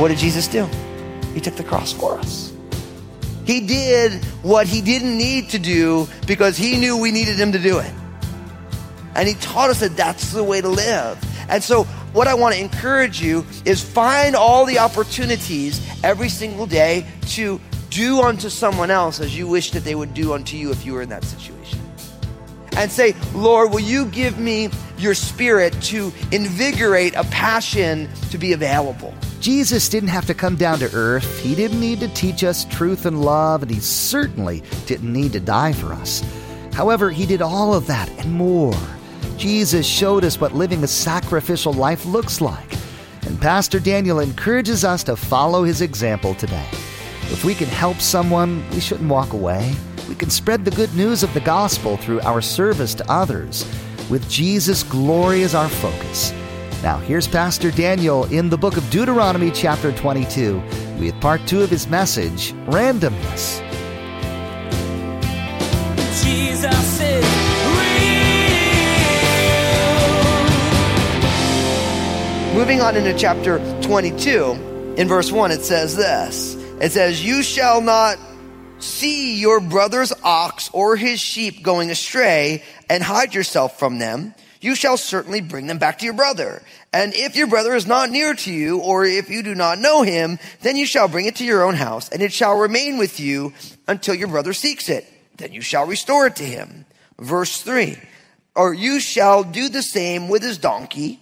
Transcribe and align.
what 0.00 0.08
did 0.08 0.18
Jesus 0.18 0.48
do? 0.48 0.64
He 1.34 1.40
took 1.40 1.56
the 1.56 1.62
cross 1.62 1.92
for 1.92 2.18
us. 2.18 2.52
He 3.44 3.60
did 3.60 4.24
what 4.42 4.66
he 4.66 4.80
didn't 4.80 5.16
need 5.16 5.50
to 5.50 5.58
do 5.58 6.08
because 6.26 6.56
he 6.56 6.78
knew 6.78 6.96
we 6.96 7.12
needed 7.12 7.38
him 7.38 7.52
to 7.52 7.58
do 7.58 7.78
it. 7.78 7.92
And 9.14 9.28
he 9.28 9.34
taught 9.34 9.70
us 9.70 9.80
that 9.80 9.96
that's 9.96 10.32
the 10.32 10.44
way 10.44 10.60
to 10.60 10.68
live. 10.68 11.18
And 11.48 11.62
so, 11.62 11.84
what 12.12 12.26
I 12.26 12.34
want 12.34 12.54
to 12.54 12.60
encourage 12.60 13.20
you 13.20 13.44
is 13.64 13.82
find 13.82 14.34
all 14.34 14.64
the 14.64 14.78
opportunities 14.78 15.80
every 16.02 16.28
single 16.28 16.66
day 16.66 17.06
to 17.30 17.60
do 17.90 18.22
unto 18.22 18.48
someone 18.48 18.90
else 18.90 19.20
as 19.20 19.36
you 19.36 19.46
wish 19.48 19.72
that 19.72 19.84
they 19.84 19.94
would 19.94 20.14
do 20.14 20.32
unto 20.32 20.56
you 20.56 20.70
if 20.70 20.86
you 20.86 20.94
were 20.94 21.02
in 21.02 21.08
that 21.08 21.24
situation. 21.24 21.78
And 22.76 22.90
say, 22.90 23.14
Lord, 23.34 23.72
will 23.72 23.80
you 23.80 24.06
give 24.06 24.38
me 24.38 24.70
your 24.96 25.14
spirit 25.14 25.72
to 25.82 26.12
invigorate 26.30 27.14
a 27.16 27.24
passion 27.24 28.08
to 28.30 28.38
be 28.38 28.52
available? 28.52 29.12
Jesus 29.40 29.88
didn't 29.88 30.10
have 30.10 30.26
to 30.26 30.34
come 30.34 30.54
down 30.54 30.78
to 30.78 30.90
earth. 30.94 31.40
He 31.40 31.54
didn't 31.54 31.80
need 31.80 32.00
to 32.00 32.08
teach 32.08 32.44
us 32.44 32.64
truth 32.66 33.06
and 33.06 33.22
love, 33.22 33.62
and 33.62 33.70
he 33.70 33.80
certainly 33.80 34.62
didn't 34.86 35.12
need 35.12 35.32
to 35.32 35.40
die 35.40 35.72
for 35.72 35.92
us. 35.92 36.22
However, 36.72 37.10
he 37.10 37.26
did 37.26 37.42
all 37.42 37.74
of 37.74 37.86
that 37.88 38.08
and 38.18 38.32
more. 38.32 38.74
Jesus 39.40 39.86
showed 39.86 40.22
us 40.22 40.38
what 40.38 40.54
living 40.54 40.84
a 40.84 40.86
sacrificial 40.86 41.72
life 41.72 42.04
looks 42.04 42.42
like. 42.42 42.74
And 43.22 43.40
Pastor 43.40 43.80
Daniel 43.80 44.20
encourages 44.20 44.84
us 44.84 45.02
to 45.04 45.16
follow 45.16 45.64
his 45.64 45.80
example 45.80 46.34
today. 46.34 46.68
If 47.22 47.42
we 47.42 47.54
can 47.54 47.68
help 47.68 48.02
someone, 48.02 48.62
we 48.72 48.80
shouldn't 48.80 49.08
walk 49.08 49.32
away. 49.32 49.74
We 50.10 50.14
can 50.14 50.28
spread 50.28 50.66
the 50.66 50.70
good 50.70 50.94
news 50.94 51.22
of 51.22 51.32
the 51.32 51.40
gospel 51.40 51.96
through 51.96 52.20
our 52.20 52.42
service 52.42 52.92
to 52.96 53.10
others, 53.10 53.64
with 54.10 54.28
Jesus' 54.28 54.82
glory 54.82 55.42
as 55.42 55.54
our 55.54 55.70
focus. 55.70 56.34
Now, 56.82 56.98
here's 56.98 57.26
Pastor 57.26 57.70
Daniel 57.70 58.24
in 58.24 58.50
the 58.50 58.58
book 58.58 58.76
of 58.76 58.90
Deuteronomy, 58.90 59.50
chapter 59.52 59.90
22, 59.90 60.62
with 60.98 61.18
part 61.22 61.40
two 61.46 61.62
of 61.62 61.70
his 61.70 61.88
message 61.88 62.52
Randomness. 62.66 63.69
Moving 72.60 72.82
on 72.82 72.94
into 72.94 73.14
chapter 73.14 73.58
22, 73.80 74.94
in 74.98 75.08
verse 75.08 75.32
1, 75.32 75.50
it 75.50 75.62
says 75.62 75.96
this 75.96 76.56
It 76.78 76.92
says, 76.92 77.24
You 77.24 77.42
shall 77.42 77.80
not 77.80 78.18
see 78.78 79.40
your 79.40 79.60
brother's 79.60 80.12
ox 80.22 80.68
or 80.74 80.94
his 80.94 81.20
sheep 81.20 81.62
going 81.62 81.90
astray 81.90 82.62
and 82.90 83.02
hide 83.02 83.34
yourself 83.34 83.78
from 83.78 83.98
them. 83.98 84.34
You 84.60 84.74
shall 84.74 84.98
certainly 84.98 85.40
bring 85.40 85.68
them 85.68 85.78
back 85.78 86.00
to 86.00 86.04
your 86.04 86.12
brother. 86.12 86.60
And 86.92 87.14
if 87.14 87.34
your 87.34 87.46
brother 87.46 87.74
is 87.74 87.86
not 87.86 88.10
near 88.10 88.34
to 88.34 88.52
you, 88.52 88.78
or 88.80 89.06
if 89.06 89.30
you 89.30 89.42
do 89.42 89.54
not 89.54 89.78
know 89.78 90.02
him, 90.02 90.38
then 90.60 90.76
you 90.76 90.84
shall 90.84 91.08
bring 91.08 91.24
it 91.24 91.36
to 91.36 91.46
your 91.46 91.64
own 91.64 91.76
house, 91.76 92.10
and 92.10 92.20
it 92.20 92.30
shall 92.30 92.58
remain 92.58 92.98
with 92.98 93.18
you 93.18 93.54
until 93.88 94.14
your 94.14 94.28
brother 94.28 94.52
seeks 94.52 94.90
it. 94.90 95.06
Then 95.38 95.54
you 95.54 95.62
shall 95.62 95.86
restore 95.86 96.26
it 96.26 96.36
to 96.36 96.44
him. 96.44 96.84
Verse 97.18 97.62
3 97.62 97.96
Or 98.54 98.74
you 98.74 99.00
shall 99.00 99.44
do 99.44 99.70
the 99.70 99.82
same 99.82 100.28
with 100.28 100.42
his 100.42 100.58
donkey, 100.58 101.20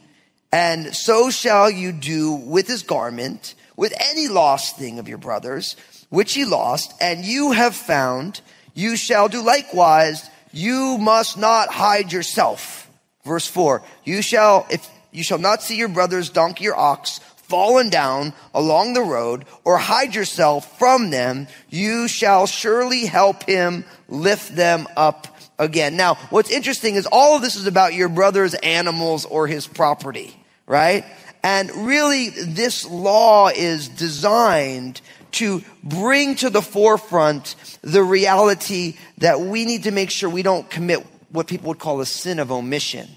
and 0.53 0.95
so 0.95 1.31
shall 1.31 1.71
you 1.71 1.93
do 1.93 2.33
with 2.33 2.67
his 2.67 2.83
garment, 2.83 3.55
with 3.77 3.93
any 4.01 4.29
lost 4.29 4.77
thing 4.77 4.99
of 4.99 5.09
your 5.09 5.19
brother's, 5.19 5.77
which 6.09 6.35
he 6.35 6.45
lost, 6.45 6.95
and 7.01 7.25
you 7.25 7.53
have 7.53 7.75
found, 7.75 8.41
you 8.75 8.97
shall 8.97 9.29
do 9.29 9.43
likewise. 9.43 10.29
You 10.53 10.97
must 10.99 11.37
not 11.37 11.69
hide 11.69 12.13
yourself. 12.13 12.89
Verse 13.25 13.47
4 13.47 13.83
You 14.05 14.23
shall, 14.23 14.67
if 14.71 14.89
you 15.13 15.23
shall 15.23 15.39
not 15.39 15.63
see 15.63 15.77
your 15.77 15.89
brother's 15.89 16.31
donkey 16.31 16.69
or 16.69 16.77
ox 16.77 17.21
fallen 17.49 17.91
down 17.91 18.35
along 18.55 18.93
the 18.93 19.03
road, 19.03 19.45
or 19.65 19.79
hide 19.79 20.15
yourself 20.15 20.79
from 20.79 21.11
them, 21.11 21.49
you 21.69 22.07
shall 22.07 22.47
surely 22.47 23.07
help 23.07 23.45
him 23.45 23.85
lift 24.09 24.55
them 24.55 24.87
up 24.97 25.27
again. 25.59 25.97
Now, 25.97 26.15
what's 26.31 26.51
interesting 26.51 26.95
is 26.95 27.09
all 27.11 27.37
of 27.37 27.43
this 27.43 27.57
is 27.57 27.67
about 27.67 27.95
your 27.95 28.09
brother's 28.09 28.55
animals 28.55 29.25
or 29.25 29.47
his 29.47 29.67
property, 29.67 30.37
right? 30.67 31.05
And 31.43 31.71
really, 31.87 32.29
this 32.29 32.85
law 32.85 33.49
is 33.49 33.89
designed 33.89 35.01
to 35.33 35.63
bring 35.83 36.35
to 36.37 36.51
the 36.51 36.63
forefront 36.63 37.55
the 37.83 38.03
reality 38.03 38.97
that 39.19 39.41
we 39.41 39.65
need 39.65 39.85
to 39.85 39.91
make 39.91 40.11
sure 40.11 40.29
we 40.29 40.43
don't 40.43 40.69
commit 40.69 41.07
what 41.31 41.47
people 41.47 41.69
would 41.69 41.79
call 41.79 42.01
a 42.01 42.07
sin 42.07 42.39
of 42.39 42.51
omission, 42.51 43.09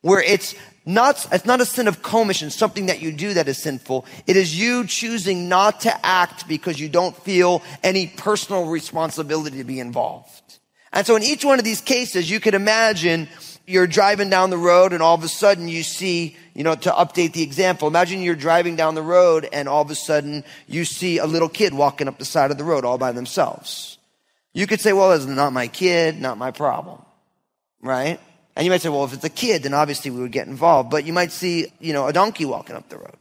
where 0.00 0.22
it's 0.22 0.54
not, 0.86 1.26
it's 1.32 1.46
not 1.46 1.60
a 1.60 1.66
sin 1.66 1.88
of 1.88 2.02
commission, 2.02 2.50
something 2.50 2.86
that 2.86 3.00
you 3.00 3.10
do 3.10 3.34
that 3.34 3.48
is 3.48 3.58
sinful. 3.58 4.04
It 4.26 4.36
is 4.36 4.58
you 4.58 4.86
choosing 4.86 5.48
not 5.48 5.80
to 5.80 6.06
act 6.06 6.46
because 6.46 6.78
you 6.78 6.88
don't 6.88 7.16
feel 7.16 7.62
any 7.82 8.06
personal 8.06 8.66
responsibility 8.66 9.58
to 9.58 9.64
be 9.64 9.80
involved. 9.80 10.58
And 10.92 11.06
so 11.06 11.16
in 11.16 11.22
each 11.22 11.44
one 11.44 11.58
of 11.58 11.64
these 11.64 11.80
cases, 11.80 12.30
you 12.30 12.38
could 12.38 12.54
imagine 12.54 13.28
you're 13.66 13.86
driving 13.86 14.28
down 14.28 14.50
the 14.50 14.58
road 14.58 14.92
and 14.92 15.02
all 15.02 15.14
of 15.14 15.24
a 15.24 15.28
sudden 15.28 15.68
you 15.68 15.82
see, 15.82 16.36
you 16.52 16.62
know, 16.62 16.74
to 16.74 16.90
update 16.90 17.32
the 17.32 17.42
example, 17.42 17.88
imagine 17.88 18.22
you're 18.22 18.34
driving 18.34 18.76
down 18.76 18.94
the 18.94 19.02
road 19.02 19.48
and 19.52 19.68
all 19.68 19.82
of 19.82 19.90
a 19.90 19.94
sudden 19.94 20.44
you 20.66 20.84
see 20.84 21.16
a 21.16 21.26
little 21.26 21.48
kid 21.48 21.72
walking 21.72 22.08
up 22.08 22.18
the 22.18 22.26
side 22.26 22.50
of 22.50 22.58
the 22.58 22.64
road 22.64 22.84
all 22.84 22.98
by 22.98 23.12
themselves. 23.12 23.96
You 24.52 24.66
could 24.66 24.80
say, 24.80 24.92
well, 24.92 25.12
it's 25.12 25.24
not 25.24 25.52
my 25.52 25.66
kid, 25.66 26.20
not 26.20 26.36
my 26.36 26.50
problem. 26.50 27.02
Right? 27.80 28.20
And 28.56 28.64
you 28.64 28.70
might 28.70 28.80
say, 28.80 28.88
well, 28.88 29.04
if 29.04 29.12
it's 29.12 29.24
a 29.24 29.30
kid, 29.30 29.64
then 29.64 29.74
obviously 29.74 30.10
we 30.10 30.20
would 30.20 30.32
get 30.32 30.46
involved. 30.46 30.90
But 30.90 31.04
you 31.04 31.12
might 31.12 31.32
see, 31.32 31.72
you 31.80 31.92
know, 31.92 32.06
a 32.06 32.12
donkey 32.12 32.44
walking 32.44 32.76
up 32.76 32.88
the 32.88 32.98
road. 32.98 33.16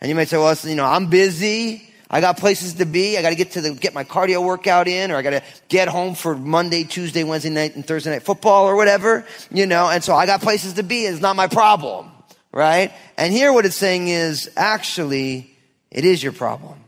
And 0.00 0.08
you 0.08 0.14
might 0.14 0.28
say, 0.28 0.36
well, 0.36 0.56
you 0.64 0.74
know, 0.74 0.84
I'm 0.84 1.06
busy. 1.06 1.88
I 2.14 2.20
got 2.20 2.36
places 2.36 2.74
to 2.74 2.84
be. 2.84 3.16
I 3.16 3.22
got 3.22 3.30
to 3.30 3.36
get 3.36 3.52
to 3.52 3.62
the, 3.62 3.72
get 3.72 3.94
my 3.94 4.04
cardio 4.04 4.44
workout 4.44 4.86
in, 4.86 5.10
or 5.10 5.16
I 5.16 5.22
got 5.22 5.30
to 5.30 5.42
get 5.68 5.88
home 5.88 6.14
for 6.14 6.36
Monday, 6.36 6.84
Tuesday, 6.84 7.24
Wednesday 7.24 7.48
night, 7.48 7.74
and 7.74 7.86
Thursday 7.86 8.10
night 8.10 8.22
football 8.22 8.66
or 8.66 8.76
whatever, 8.76 9.24
you 9.50 9.64
know, 9.64 9.88
and 9.88 10.04
so 10.04 10.14
I 10.14 10.26
got 10.26 10.42
places 10.42 10.74
to 10.74 10.82
be. 10.82 11.06
It's 11.06 11.22
not 11.22 11.36
my 11.36 11.46
problem, 11.46 12.10
right? 12.52 12.92
And 13.16 13.32
here 13.32 13.50
what 13.50 13.64
it's 13.64 13.76
saying 13.76 14.08
is 14.08 14.50
actually, 14.56 15.56
it 15.90 16.04
is 16.04 16.22
your 16.22 16.32
problem. 16.32 16.78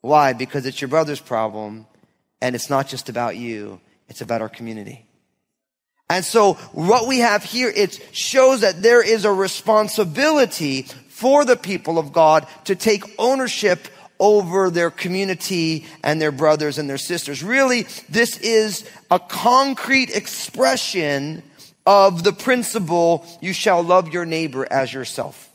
Why? 0.00 0.32
Because 0.32 0.64
it's 0.64 0.80
your 0.80 0.88
brother's 0.88 1.20
problem, 1.20 1.86
and 2.40 2.54
it's 2.54 2.70
not 2.70 2.88
just 2.88 3.10
about 3.10 3.36
you. 3.36 3.80
It's 4.08 4.22
about 4.22 4.40
our 4.40 4.48
community. 4.48 5.04
And 6.10 6.24
so 6.24 6.54
what 6.72 7.06
we 7.08 7.20
have 7.20 7.44
here, 7.44 7.72
it 7.74 8.00
shows 8.12 8.60
that 8.60 8.82
there 8.82 9.02
is 9.02 9.24
a 9.24 9.32
responsibility 9.32 10.82
for 11.08 11.44
the 11.44 11.56
people 11.56 11.98
of 11.98 12.12
God 12.12 12.46
to 12.64 12.74
take 12.74 13.02
ownership 13.18 13.88
over 14.20 14.70
their 14.70 14.90
community 14.90 15.86
and 16.02 16.20
their 16.20 16.32
brothers 16.32 16.78
and 16.78 16.88
their 16.88 16.98
sisters. 16.98 17.42
Really, 17.42 17.86
this 18.08 18.38
is 18.38 18.88
a 19.10 19.18
concrete 19.18 20.14
expression 20.14 21.42
of 21.86 22.24
the 22.24 22.32
principle, 22.32 23.26
you 23.42 23.52
shall 23.52 23.82
love 23.82 24.08
your 24.08 24.24
neighbor 24.24 24.66
as 24.70 24.92
yourself. 24.92 25.50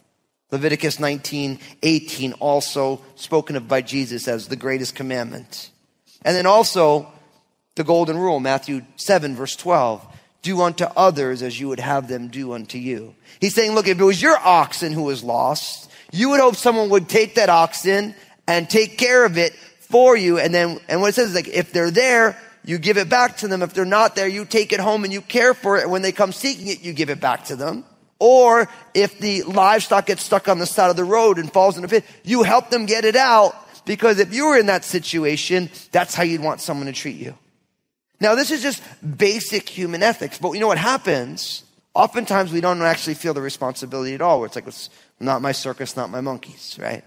Leviticus 0.52 1.00
19, 1.00 1.60
18, 1.82 2.34
also 2.34 3.02
spoken 3.16 3.56
of 3.56 3.68
by 3.68 3.82
Jesus 3.82 4.28
as 4.28 4.48
the 4.48 4.56
greatest 4.56 4.96
commandment. 4.96 5.72
And 6.24 6.36
then 6.36 6.46
also 6.46 7.12
the 7.76 7.84
golden 7.84 8.18
rule, 8.18 8.40
Matthew 8.40 8.84
7, 8.96 9.36
verse 9.36 9.56
12 9.56 10.06
do 10.42 10.62
unto 10.62 10.86
others 10.86 11.42
as 11.42 11.60
you 11.60 11.68
would 11.68 11.80
have 11.80 12.08
them 12.08 12.30
do 12.30 12.54
unto 12.54 12.78
you. 12.78 13.14
He's 13.40 13.54
saying, 13.54 13.74
look, 13.76 13.88
if 13.88 14.00
it 14.00 14.04
was 14.04 14.22
your 14.22 14.38
oxen 14.38 14.94
who 14.94 15.04
was 15.04 15.24
lost, 15.24 15.92
you 16.12 16.30
would 16.30 16.40
hope 16.40 16.56
someone 16.56 16.90
would 16.90 17.10
take 17.10 17.36
that 17.36 17.50
oxen 17.50 18.16
and 18.48 18.70
take 18.70 18.98
care 18.98 19.26
of 19.26 19.38
it 19.38 19.54
for 19.80 20.16
you. 20.16 20.40
And 20.40 20.54
then, 20.54 20.80
and 20.88 21.02
what 21.02 21.10
it 21.10 21.16
says 21.16 21.30
is 21.30 21.36
like, 21.36 21.48
if 21.48 21.72
they're 21.74 21.92
there, 21.92 22.38
you 22.64 22.78
give 22.78 22.98
it 22.98 23.10
back 23.10 23.38
to 23.38 23.48
them. 23.48 23.62
If 23.62 23.74
they're 23.74 23.86
not 23.86 24.16
there, 24.16 24.28
you 24.28 24.46
take 24.46 24.74
it 24.74 24.80
home 24.80 25.04
and 25.04 25.12
you 25.12 25.22
care 25.22 25.54
for 25.54 25.78
it. 25.78 25.84
And 25.84 25.92
when 25.92 26.02
they 26.02 26.12
come 26.12 26.32
seeking 26.32 26.68
it, 26.68 26.82
you 26.82 26.94
give 26.94 27.10
it 27.10 27.20
back 27.20 27.46
to 27.46 27.56
them. 27.56 27.84
Or 28.20 28.70
if 28.94 29.18
the 29.20 29.44
livestock 29.44 30.08
gets 30.08 30.24
stuck 30.24 30.48
on 30.48 30.60
the 30.60 30.66
side 30.66 30.90
of 30.90 30.98
the 30.98 31.06
road 31.06 31.38
and 31.38 31.52
falls 31.52 31.78
in 31.78 31.84
a 31.84 31.88
pit, 31.88 32.04
you 32.24 32.44
help 32.44 32.70
them 32.70 32.86
get 32.86 33.06
it 33.06 33.16
out 33.16 33.56
because 33.86 34.20
if 34.20 34.34
you 34.34 34.48
were 34.48 34.58
in 34.58 34.66
that 34.66 34.84
situation, 34.84 35.70
that's 35.92 36.14
how 36.14 36.24
you'd 36.24 36.42
want 36.42 36.60
someone 36.60 36.88
to 36.88 36.94
treat 36.94 37.16
you. 37.16 37.36
Now, 38.22 38.36
this 38.36 38.52
is 38.52 38.62
just 38.62 38.84
basic 39.18 39.70
human 39.70 40.04
ethics, 40.04 40.38
but 40.38 40.52
you 40.52 40.60
know 40.60 40.68
what 40.68 40.78
happens? 40.78 41.64
Oftentimes 41.94 42.52
we 42.52 42.62
don't 42.62 42.82
actually 42.82 43.14
feel 43.14 43.34
the 43.34 43.42
responsibility 43.42 44.14
at 44.14 44.22
all. 44.22 44.40
Where 44.40 44.48
it's 44.48 44.56
like, 44.56 44.68
it's 44.68 44.90
not 45.20 45.42
my 45.42 45.54
circus, 45.54 45.96
not 45.96 46.10
my 46.10 46.22
monkeys, 46.22 46.78
right? 46.82 47.04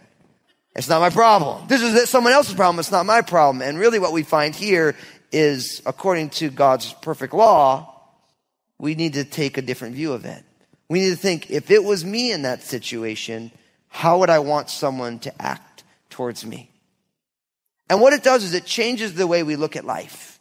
It's 0.75 0.89
not 0.89 1.01
my 1.01 1.11
problem. 1.11 1.67
This 1.69 1.83
is 1.83 2.09
someone 2.09 2.33
else's 2.33 2.55
problem. 2.55 2.79
It's 2.79 2.91
not 2.91 3.05
my 3.05 3.21
problem. 3.21 3.61
And 3.63 3.79
really 3.79 3.99
what 3.99 4.13
we 4.13 4.23
find 4.23 4.55
here 4.55 4.97
is, 5.31 5.83
according 5.85 6.31
to 6.31 6.51
God's 6.51 6.93
perfect 6.95 7.35
law, 7.35 7.95
we 8.79 8.95
need 8.95 9.15
to 9.15 9.25
take 9.25 9.59
a 9.59 9.63
different 9.63 9.95
view 9.95 10.13
of 10.13 10.25
it. 10.25 10.43
We 10.89 11.01
need 11.01 11.11
to 11.11 11.17
think 11.17 11.51
if 11.51 11.71
it 11.71 11.85
was 11.85 12.05
me 12.05 12.33
in 12.33 12.43
that 12.43 12.63
situation, 12.63 13.53
how 13.89 14.19
would 14.19 14.31
I 14.31 14.39
want 14.39 14.71
someone 14.71 15.19
to 15.21 15.43
act 15.43 15.85
towards 16.11 16.45
me? 16.45 16.71
And 17.89 18.01
what 18.01 18.15
it 18.15 18.23
does 18.23 18.43
is 18.43 18.55
it 18.55 18.65
changes 18.65 19.15
the 19.15 19.27
way 19.27 19.43
we 19.43 19.57
look 19.57 19.77
at 19.77 19.85
life. 19.85 20.32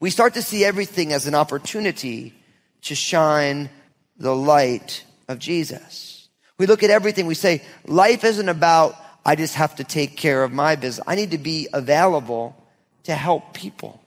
We 0.00 0.10
start 0.10 0.34
to 0.34 0.42
see 0.42 0.64
everything 0.64 1.12
as 1.12 1.26
an 1.26 1.34
opportunity 1.34 2.34
to 2.82 2.94
shine 2.94 3.70
the 4.16 4.34
light 4.34 5.04
of 5.28 5.38
Jesus. 5.38 6.28
We 6.58 6.66
look 6.66 6.82
at 6.82 6.90
everything, 6.90 7.26
we 7.26 7.34
say, 7.34 7.62
life 7.86 8.24
isn't 8.24 8.48
about, 8.48 8.96
I 9.24 9.36
just 9.36 9.54
have 9.54 9.76
to 9.76 9.84
take 9.84 10.16
care 10.16 10.42
of 10.42 10.52
my 10.52 10.76
business. 10.76 11.04
I 11.06 11.14
need 11.14 11.32
to 11.32 11.38
be 11.38 11.68
available 11.72 12.56
to 13.04 13.14
help 13.14 13.54
people. 13.54 14.00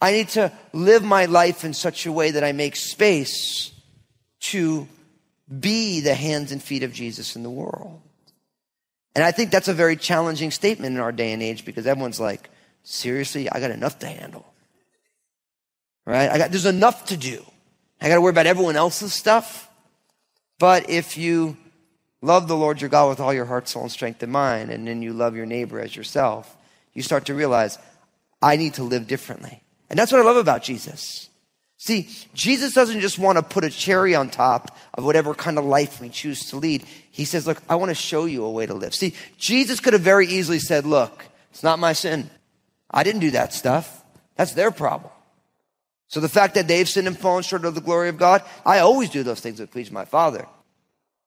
I 0.00 0.12
need 0.12 0.28
to 0.30 0.52
live 0.72 1.02
my 1.02 1.24
life 1.26 1.64
in 1.64 1.72
such 1.72 2.06
a 2.06 2.12
way 2.12 2.32
that 2.32 2.44
I 2.44 2.52
make 2.52 2.76
space 2.76 3.72
to 4.40 4.86
be 5.60 6.00
the 6.00 6.14
hands 6.14 6.52
and 6.52 6.62
feet 6.62 6.82
of 6.82 6.92
Jesus 6.92 7.36
in 7.36 7.42
the 7.42 7.50
world. 7.50 8.00
And 9.14 9.24
I 9.24 9.30
think 9.30 9.50
that's 9.50 9.68
a 9.68 9.74
very 9.74 9.96
challenging 9.96 10.50
statement 10.50 10.94
in 10.94 11.00
our 11.00 11.12
day 11.12 11.32
and 11.32 11.42
age 11.42 11.64
because 11.64 11.86
everyone's 11.86 12.20
like, 12.20 12.50
seriously, 12.82 13.48
I 13.50 13.60
got 13.60 13.70
enough 13.70 14.00
to 14.00 14.06
handle. 14.06 14.44
Right? 16.06 16.30
I 16.30 16.38
got, 16.38 16.50
there's 16.50 16.66
enough 16.66 17.06
to 17.06 17.16
do. 17.16 17.44
I 18.00 18.08
got 18.08 18.16
to 18.16 18.20
worry 18.20 18.30
about 18.30 18.46
everyone 18.46 18.76
else's 18.76 19.12
stuff. 19.12 19.70
But 20.58 20.90
if 20.90 21.16
you 21.16 21.56
love 22.20 22.48
the 22.48 22.56
Lord 22.56 22.80
your 22.80 22.90
God 22.90 23.08
with 23.08 23.20
all 23.20 23.32
your 23.32 23.46
heart, 23.46 23.68
soul, 23.68 23.82
and 23.82 23.92
strength 23.92 24.22
and 24.22 24.32
mind, 24.32 24.70
and 24.70 24.86
then 24.86 25.02
you 25.02 25.12
love 25.12 25.36
your 25.36 25.46
neighbor 25.46 25.80
as 25.80 25.96
yourself, 25.96 26.56
you 26.92 27.02
start 27.02 27.26
to 27.26 27.34
realize, 27.34 27.78
I 28.40 28.56
need 28.56 28.74
to 28.74 28.82
live 28.82 29.06
differently. 29.06 29.62
And 29.90 29.98
that's 29.98 30.12
what 30.12 30.20
I 30.20 30.24
love 30.24 30.36
about 30.36 30.62
Jesus. 30.62 31.28
See, 31.76 32.08
Jesus 32.32 32.72
doesn't 32.72 33.00
just 33.00 33.18
want 33.18 33.36
to 33.36 33.42
put 33.42 33.64
a 33.64 33.70
cherry 33.70 34.14
on 34.14 34.30
top 34.30 34.76
of 34.94 35.04
whatever 35.04 35.34
kind 35.34 35.58
of 35.58 35.64
life 35.64 36.00
we 36.00 36.08
choose 36.08 36.48
to 36.50 36.56
lead. 36.56 36.84
He 37.10 37.24
says, 37.24 37.46
look, 37.46 37.62
I 37.68 37.74
want 37.74 37.90
to 37.90 37.94
show 37.94 38.24
you 38.24 38.44
a 38.44 38.50
way 38.50 38.64
to 38.64 38.74
live. 38.74 38.94
See, 38.94 39.14
Jesus 39.36 39.80
could 39.80 39.92
have 39.92 40.02
very 40.02 40.26
easily 40.26 40.58
said, 40.58 40.86
look, 40.86 41.24
it's 41.50 41.62
not 41.62 41.78
my 41.78 41.92
sin. 41.92 42.30
I 42.90 43.02
didn't 43.02 43.20
do 43.20 43.32
that 43.32 43.52
stuff. 43.52 44.02
That's 44.36 44.52
their 44.52 44.70
problem. 44.70 45.10
So 46.14 46.20
the 46.20 46.28
fact 46.28 46.54
that 46.54 46.68
they've 46.68 46.88
sinned 46.88 47.08
and 47.08 47.18
fallen 47.18 47.42
short 47.42 47.64
of 47.64 47.74
the 47.74 47.80
glory 47.80 48.08
of 48.08 48.18
God, 48.18 48.44
I 48.64 48.78
always 48.78 49.10
do 49.10 49.24
those 49.24 49.40
things 49.40 49.58
that 49.58 49.72
please 49.72 49.90
my 49.90 50.04
Father. 50.04 50.46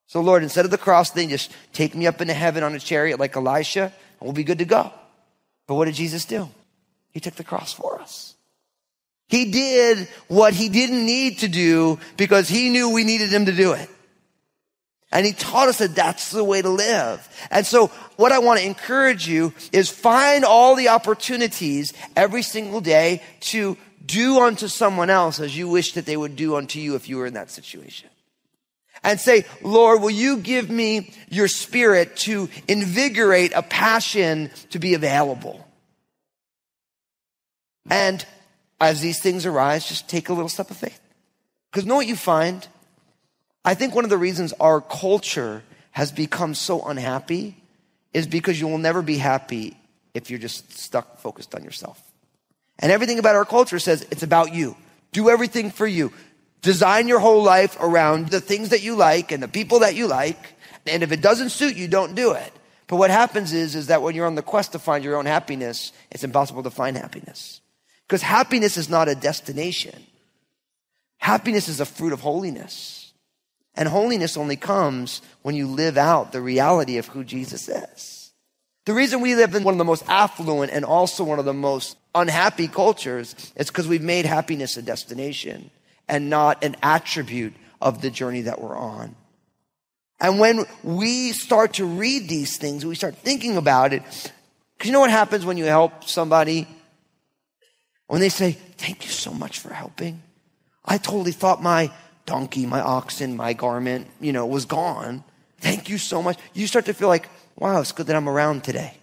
So 0.05 0.21
Lord, 0.21 0.43
instead 0.43 0.63
of 0.63 0.71
the 0.71 0.77
cross 0.77 1.11
thing, 1.11 1.27
just 1.27 1.51
take 1.73 1.93
me 1.93 2.07
up 2.07 2.21
into 2.21 2.33
heaven 2.33 2.63
on 2.63 2.73
a 2.73 2.79
chariot 2.79 3.19
like 3.19 3.35
Elisha, 3.35 3.81
and 3.81 4.21
we'll 4.21 4.31
be 4.31 4.45
good 4.45 4.59
to 4.59 4.65
go. 4.65 4.89
But 5.67 5.75
what 5.75 5.85
did 5.87 5.95
Jesus 5.95 6.23
do? 6.23 6.47
He 7.11 7.19
took 7.19 7.35
the 7.35 7.43
cross 7.43 7.73
for 7.73 7.99
us. 7.99 8.35
He 9.27 9.51
did 9.51 10.07
what 10.29 10.53
he 10.53 10.69
didn't 10.69 11.05
need 11.05 11.39
to 11.39 11.49
do 11.49 11.99
because 12.15 12.47
he 12.47 12.69
knew 12.69 12.93
we 12.93 13.03
needed 13.03 13.29
him 13.29 13.47
to 13.47 13.51
do 13.51 13.73
it. 13.73 13.89
And 15.11 15.25
he 15.25 15.33
taught 15.33 15.67
us 15.67 15.79
that 15.79 15.95
that's 15.95 16.31
the 16.31 16.45
way 16.45 16.61
to 16.61 16.69
live. 16.69 17.27
And 17.51 17.65
so 17.65 17.87
what 18.15 18.31
I 18.31 18.39
want 18.39 18.61
to 18.61 18.65
encourage 18.65 19.27
you 19.27 19.53
is 19.73 19.89
find 19.89 20.45
all 20.45 20.75
the 20.75 20.89
opportunities 20.89 21.91
every 22.15 22.41
single 22.41 22.79
day 22.79 23.21
to 23.41 23.77
do 24.05 24.39
unto 24.41 24.67
someone 24.67 25.09
else 25.09 25.39
as 25.39 25.57
you 25.57 25.67
wish 25.67 25.93
that 25.93 26.05
they 26.05 26.17
would 26.17 26.35
do 26.35 26.55
unto 26.55 26.79
you 26.79 26.95
if 26.95 27.09
you 27.09 27.17
were 27.17 27.25
in 27.25 27.33
that 27.33 27.51
situation. 27.51 28.09
And 29.03 29.19
say, 29.19 29.45
Lord, 29.61 30.01
will 30.01 30.09
you 30.09 30.37
give 30.37 30.69
me 30.69 31.11
your 31.29 31.47
spirit 31.47 32.15
to 32.17 32.49
invigorate 32.67 33.53
a 33.53 33.61
passion 33.61 34.49
to 34.71 34.79
be 34.79 34.95
available? 34.95 35.67
And 37.89 38.25
as 38.81 39.01
these 39.01 39.21
things 39.21 39.45
arise, 39.45 39.87
just 39.87 40.09
take 40.09 40.29
a 40.29 40.33
little 40.33 40.49
step 40.49 40.71
of 40.71 40.77
faith. 40.77 40.99
Because 41.71 41.85
know 41.85 41.95
what 41.95 42.07
you 42.07 42.15
find? 42.15 42.67
I 43.63 43.73
think 43.73 43.93
one 43.93 44.03
of 44.03 44.09
the 44.09 44.17
reasons 44.17 44.53
our 44.53 44.81
culture 44.81 45.63
has 45.91 46.11
become 46.11 46.53
so 46.55 46.83
unhappy 46.83 47.55
is 48.13 48.27
because 48.27 48.59
you 48.59 48.67
will 48.67 48.77
never 48.77 49.01
be 49.01 49.17
happy 49.17 49.77
if 50.13 50.29
you're 50.29 50.39
just 50.39 50.77
stuck 50.77 51.19
focused 51.19 51.53
on 51.53 51.63
yourself. 51.63 52.01
And 52.79 52.91
everything 52.91 53.19
about 53.19 53.35
our 53.35 53.45
culture 53.45 53.79
says 53.79 54.05
it's 54.11 54.23
about 54.23 54.53
you. 54.53 54.75
Do 55.11 55.29
everything 55.29 55.71
for 55.71 55.87
you. 55.87 56.11
Design 56.61 57.07
your 57.07 57.19
whole 57.19 57.43
life 57.43 57.77
around 57.79 58.29
the 58.29 58.41
things 58.41 58.69
that 58.69 58.83
you 58.83 58.95
like 58.95 59.31
and 59.31 59.41
the 59.41 59.47
people 59.47 59.79
that 59.79 59.95
you 59.95 60.07
like. 60.07 60.55
And 60.85 61.03
if 61.03 61.11
it 61.11 61.21
doesn't 61.21 61.49
suit 61.49 61.75
you, 61.75 61.87
don't 61.87 62.15
do 62.15 62.33
it. 62.33 62.53
But 62.87 62.97
what 62.97 63.09
happens 63.09 63.53
is, 63.53 63.75
is 63.75 63.87
that 63.87 64.01
when 64.01 64.15
you're 64.15 64.25
on 64.25 64.35
the 64.35 64.41
quest 64.41 64.71
to 64.71 64.79
find 64.79 65.03
your 65.03 65.17
own 65.17 65.25
happiness, 65.25 65.91
it's 66.09 66.23
impossible 66.23 66.63
to 66.63 66.69
find 66.69 66.95
happiness. 66.95 67.61
Because 68.07 68.21
happiness 68.21 68.77
is 68.77 68.89
not 68.89 69.09
a 69.09 69.15
destination. 69.15 70.01
Happiness 71.17 71.67
is 71.67 71.79
a 71.79 71.85
fruit 71.85 72.13
of 72.13 72.21
holiness. 72.21 73.11
And 73.75 73.89
holiness 73.89 74.37
only 74.37 74.55
comes 74.55 75.21
when 75.41 75.55
you 75.55 75.67
live 75.67 75.97
out 75.97 76.31
the 76.31 76.41
reality 76.41 76.97
of 76.97 77.07
who 77.07 77.23
Jesus 77.23 77.67
is. 77.67 78.31
The 78.85 78.93
reason 78.93 79.19
we 79.19 79.35
live 79.35 79.53
in 79.53 79.63
one 79.63 79.73
of 79.73 79.77
the 79.77 79.83
most 79.83 80.05
affluent 80.07 80.71
and 80.71 80.85
also 80.85 81.23
one 81.23 81.39
of 81.39 81.45
the 81.45 81.53
most 81.53 81.97
unhappy 82.21 82.67
cultures 82.67 83.35
it's 83.55 83.69
because 83.69 83.87
we've 83.87 84.01
made 84.01 84.25
happiness 84.25 84.77
a 84.77 84.81
destination 84.81 85.69
and 86.07 86.29
not 86.29 86.63
an 86.63 86.75
attribute 86.81 87.53
of 87.81 88.01
the 88.01 88.09
journey 88.09 88.41
that 88.41 88.61
we're 88.61 88.77
on. 88.77 89.15
And 90.19 90.39
when 90.39 90.65
we 90.83 91.31
start 91.31 91.73
to 91.73 91.85
read 91.85 92.27
these 92.27 92.57
things, 92.57 92.85
we 92.85 92.95
start 92.95 93.15
thinking 93.15 93.55
about 93.55 93.93
it, 93.93 94.01
because 94.77 94.87
you 94.87 94.91
know 94.91 94.99
what 94.99 95.11
happens 95.11 95.45
when 95.45 95.57
you 95.57 95.65
help 95.65 96.03
somebody 96.05 96.67
when 98.07 98.21
they 98.21 98.29
say, 98.29 98.53
Thank 98.77 99.05
you 99.05 99.11
so 99.11 99.33
much 99.33 99.59
for 99.59 99.73
helping. 99.73 100.21
I 100.85 100.97
totally 100.97 101.31
thought 101.31 101.61
my 101.61 101.91
donkey, 102.25 102.65
my 102.65 102.79
oxen, 102.79 103.35
my 103.35 103.53
garment, 103.53 104.07
you 104.21 104.31
know, 104.31 104.45
was 104.45 104.65
gone. 104.65 105.23
Thank 105.59 105.89
you 105.89 105.97
so 105.97 106.21
much. 106.21 106.37
You 106.53 106.67
start 106.67 106.85
to 106.85 106.93
feel 106.93 107.07
like, 107.07 107.27
wow, 107.55 107.81
it's 107.81 107.91
good 107.91 108.07
that 108.07 108.15
I'm 108.15 108.29
around 108.29 108.63
today. 108.63 108.95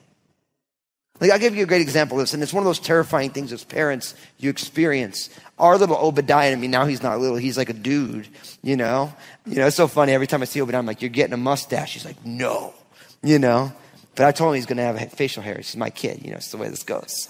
Like, 1.20 1.30
I'll 1.30 1.38
give 1.38 1.54
you 1.54 1.62
a 1.62 1.66
great 1.66 1.80
example 1.80 2.18
of 2.18 2.24
this, 2.24 2.34
and 2.34 2.42
it's 2.42 2.52
one 2.52 2.62
of 2.62 2.66
those 2.66 2.80
terrifying 2.80 3.30
things 3.30 3.52
as 3.52 3.62
parents 3.62 4.16
you 4.38 4.50
experience. 4.50 5.30
Our 5.58 5.78
little 5.78 5.96
Obadiah, 5.96 6.50
I 6.50 6.56
mean, 6.56 6.72
now 6.72 6.86
he's 6.86 7.02
not 7.02 7.20
little, 7.20 7.36
he's 7.36 7.56
like 7.56 7.70
a 7.70 7.74
dude, 7.74 8.26
you 8.62 8.76
know? 8.76 9.14
You 9.46 9.56
know, 9.56 9.66
it's 9.68 9.76
so 9.76 9.86
funny. 9.86 10.12
Every 10.12 10.26
time 10.26 10.42
I 10.42 10.46
see 10.46 10.60
Obadiah, 10.60 10.80
I'm 10.80 10.86
like, 10.86 11.02
you're 11.02 11.10
getting 11.10 11.32
a 11.32 11.38
mustache. 11.38 11.94
He's 11.94 12.04
like, 12.04 12.24
no, 12.26 12.74
you 13.22 13.38
know? 13.38 13.72
But 14.16 14.26
I 14.26 14.32
told 14.32 14.52
him 14.52 14.56
he's 14.56 14.66
going 14.66 14.78
to 14.78 14.82
have 14.82 15.12
facial 15.12 15.42
hair. 15.42 15.56
He's 15.56 15.76
my 15.76 15.90
kid, 15.90 16.24
you 16.24 16.30
know, 16.30 16.36
it's 16.36 16.50
the 16.50 16.56
way 16.56 16.68
this 16.68 16.82
goes. 16.82 17.28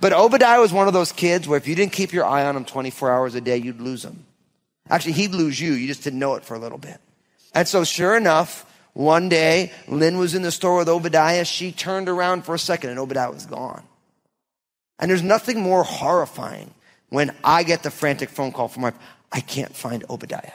But 0.00 0.12
Obadiah 0.12 0.60
was 0.60 0.72
one 0.72 0.88
of 0.88 0.92
those 0.92 1.12
kids 1.12 1.46
where 1.46 1.56
if 1.56 1.68
you 1.68 1.76
didn't 1.76 1.92
keep 1.92 2.12
your 2.12 2.24
eye 2.24 2.44
on 2.44 2.56
him 2.56 2.64
24 2.64 3.12
hours 3.12 3.36
a 3.36 3.40
day, 3.40 3.56
you'd 3.56 3.80
lose 3.80 4.04
him. 4.04 4.24
Actually, 4.90 5.12
he'd 5.12 5.30
lose 5.30 5.60
you. 5.60 5.74
You 5.74 5.86
just 5.86 6.02
didn't 6.02 6.18
know 6.18 6.34
it 6.34 6.44
for 6.44 6.54
a 6.54 6.58
little 6.58 6.78
bit. 6.78 6.98
And 7.54 7.68
so 7.68 7.84
sure 7.84 8.16
enough, 8.16 8.66
one 8.94 9.28
day, 9.28 9.72
Lynn 9.88 10.18
was 10.18 10.34
in 10.34 10.42
the 10.42 10.50
store 10.50 10.78
with 10.78 10.88
Obadiah. 10.88 11.44
She 11.44 11.72
turned 11.72 12.08
around 12.08 12.44
for 12.44 12.54
a 12.54 12.58
second 12.58 12.90
and 12.90 12.98
Obadiah 12.98 13.30
was 13.30 13.46
gone. 13.46 13.82
And 14.98 15.10
there's 15.10 15.22
nothing 15.22 15.60
more 15.60 15.82
horrifying 15.82 16.72
when 17.08 17.34
I 17.42 17.62
get 17.62 17.82
the 17.82 17.90
frantic 17.90 18.28
phone 18.28 18.52
call 18.52 18.68
from 18.68 18.82
my 18.82 18.92
I 19.32 19.40
can't 19.40 19.74
find 19.74 20.04
Obadiah. 20.10 20.52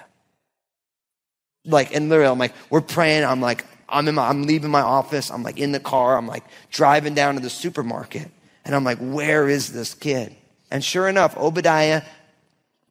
Like, 1.65 1.93
and 1.95 2.09
literally, 2.09 2.31
I'm 2.31 2.37
like, 2.37 2.53
we're 2.69 2.81
praying. 2.81 3.25
I'm 3.25 3.41
like, 3.41 3.65
I'm 3.89 4.07
in 4.07 4.15
my, 4.15 4.29
I'm 4.29 4.43
leaving 4.43 4.69
my 4.69 4.81
office. 4.81 5.31
I'm 5.31 5.43
like 5.43 5.57
in 5.57 5.71
the 5.71 5.79
car. 5.79 6.15
I'm 6.15 6.27
like 6.27 6.43
driving 6.71 7.15
down 7.15 7.35
to 7.35 7.41
the 7.41 7.49
supermarket. 7.49 8.29
And 8.63 8.75
I'm 8.75 8.83
like, 8.83 8.99
where 8.99 9.49
is 9.49 9.73
this 9.73 9.93
kid? 9.93 10.35
And 10.69 10.83
sure 10.83 11.07
enough, 11.07 11.35
Obadiah, 11.37 12.03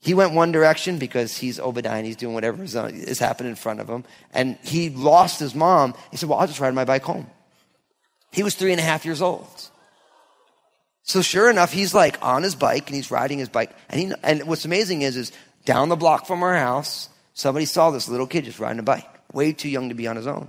he 0.06 0.14
went 0.14 0.34
one 0.34 0.52
direction 0.52 0.98
because 0.98 1.36
he's 1.36 1.58
Obadiah 1.58 1.96
and 1.96 2.06
he's 2.06 2.14
doing 2.14 2.32
whatever 2.32 2.62
is, 2.62 2.76
uh, 2.76 2.88
is 2.92 3.18
happening 3.18 3.50
in 3.50 3.56
front 3.56 3.80
of 3.80 3.88
him. 3.88 4.04
And 4.32 4.56
he 4.62 4.88
lost 4.88 5.40
his 5.40 5.52
mom. 5.52 5.94
He 6.12 6.16
said, 6.16 6.28
well, 6.28 6.38
I'll 6.38 6.46
just 6.46 6.60
ride 6.60 6.72
my 6.74 6.84
bike 6.84 7.02
home. 7.02 7.26
He 8.30 8.44
was 8.44 8.54
three 8.54 8.70
and 8.70 8.78
a 8.80 8.84
half 8.84 9.04
years 9.04 9.20
old. 9.20 9.48
So 11.02 11.22
sure 11.22 11.50
enough, 11.50 11.72
he's 11.72 11.92
like 11.92 12.18
on 12.22 12.44
his 12.44 12.54
bike 12.54 12.86
and 12.86 12.94
he's 12.94 13.10
riding 13.10 13.40
his 13.40 13.48
bike. 13.48 13.72
And 13.88 14.00
he, 14.00 14.12
and 14.22 14.46
what's 14.46 14.64
amazing 14.64 15.02
is, 15.02 15.16
is 15.16 15.32
down 15.64 15.88
the 15.88 15.96
block 15.96 16.26
from 16.26 16.40
our 16.44 16.54
house, 16.54 17.08
somebody 17.34 17.66
saw 17.66 17.90
this 17.90 18.08
little 18.08 18.28
kid 18.28 18.44
just 18.44 18.60
riding 18.60 18.78
a 18.78 18.84
bike, 18.84 19.08
way 19.32 19.52
too 19.52 19.68
young 19.68 19.88
to 19.88 19.96
be 19.96 20.06
on 20.06 20.14
his 20.14 20.28
own. 20.28 20.48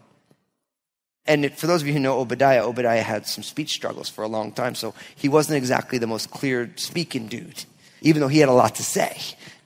And 1.25 1.51
for 1.57 1.65
those 1.65 1.81
of 1.81 1.87
you 1.87 1.93
who 1.93 1.99
know 1.99 2.19
Obadiah, 2.19 2.63
Obadiah 2.63 3.01
had 3.01 3.25
some 3.25 3.43
speech 3.43 3.71
struggles 3.71 4.07
for 4.07 4.23
a 4.23 4.27
long 4.27 4.51
time, 4.51 4.75
so 4.75 4.93
he 5.15 5.27
wasn't 5.27 5.57
exactly 5.57 5.97
the 5.97 6.05
most 6.05 6.29
clear 6.29 6.71
speaking 6.75 7.25
dude, 7.25 7.65
even 8.01 8.21
though 8.21 8.27
he 8.27 8.39
had 8.39 8.49
a 8.49 8.53
lot 8.53 8.75
to 8.75 8.83
say, 8.83 9.17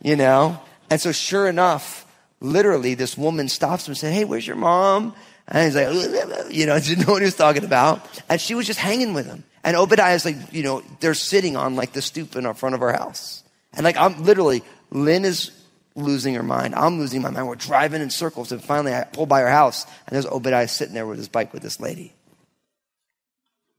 you 0.02 0.16
know? 0.16 0.60
And 0.90 1.00
so 1.00 1.12
sure 1.12 1.48
enough, 1.48 2.06
literally 2.40 2.96
this 2.96 3.18
woman 3.18 3.48
stops 3.50 3.88
him 3.88 3.92
and 3.92 3.98
said, 3.98 4.14
Hey, 4.14 4.26
where's 4.26 4.46
your 4.46 4.56
mom? 4.56 5.14
And 5.48 5.66
he's 5.66 5.76
like, 5.76 6.50
you 6.54 6.66
know, 6.66 6.80
didn't 6.80 7.08
know 7.08 7.14
what 7.14 7.22
he 7.22 7.26
was 7.26 7.36
talking 7.36 7.64
about. 7.64 8.08
And 8.30 8.40
she 8.40 8.56
was 8.56 8.68
just 8.68 8.80
hanging 8.80 9.14
with 9.14 9.26
him. 9.26 9.44
And 9.64 9.78
Obadiah's 9.78 10.26
like, 10.26 10.38
you 10.52 10.64
know, 10.64 10.82
they're 11.00 11.14
sitting 11.14 11.56
on 11.56 11.76
like 11.76 11.94
the 11.94 12.02
stoop 12.02 12.36
in 12.36 12.52
front 12.54 12.76
of 12.76 12.82
our 12.82 12.94
house. 12.94 13.44
And 13.74 13.84
like, 13.84 13.98
I'm 13.98 14.24
literally, 14.24 14.64
Lynn 14.90 15.24
is 15.24 15.52
losing 15.96 16.36
her 16.36 16.44
mind. 16.44 16.76
I'm 16.76 17.00
losing 17.00 17.22
my 17.22 17.30
mind. 17.30 17.48
We're 17.48 17.56
driving 17.56 18.02
in 18.02 18.10
circles. 18.10 18.52
And 18.52 18.64
finally, 18.64 18.94
I 18.94 19.04
pull 19.04 19.26
by 19.26 19.42
her 19.42 19.50
house, 19.50 19.86
and 20.08 20.16
there's 20.16 20.26
Obadiah 20.26 20.68
sitting 20.68 20.94
there 20.94 21.06
with 21.06 21.18
his 21.18 21.28
bike 21.28 21.54
with 21.54 21.64
this 21.64 21.80
lady. 21.80 22.14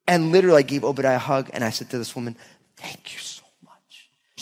And 0.06 0.32
literally, 0.32 0.58
I 0.58 0.62
gave 0.62 0.84
Obadiah 0.84 1.16
a 1.16 1.18
hug, 1.18 1.50
and 1.52 1.64
I 1.64 1.70
said 1.70 1.90
to 1.90 1.98
this 1.98 2.14
woman, 2.14 2.36
Thank 2.76 3.14
you. 3.14 3.20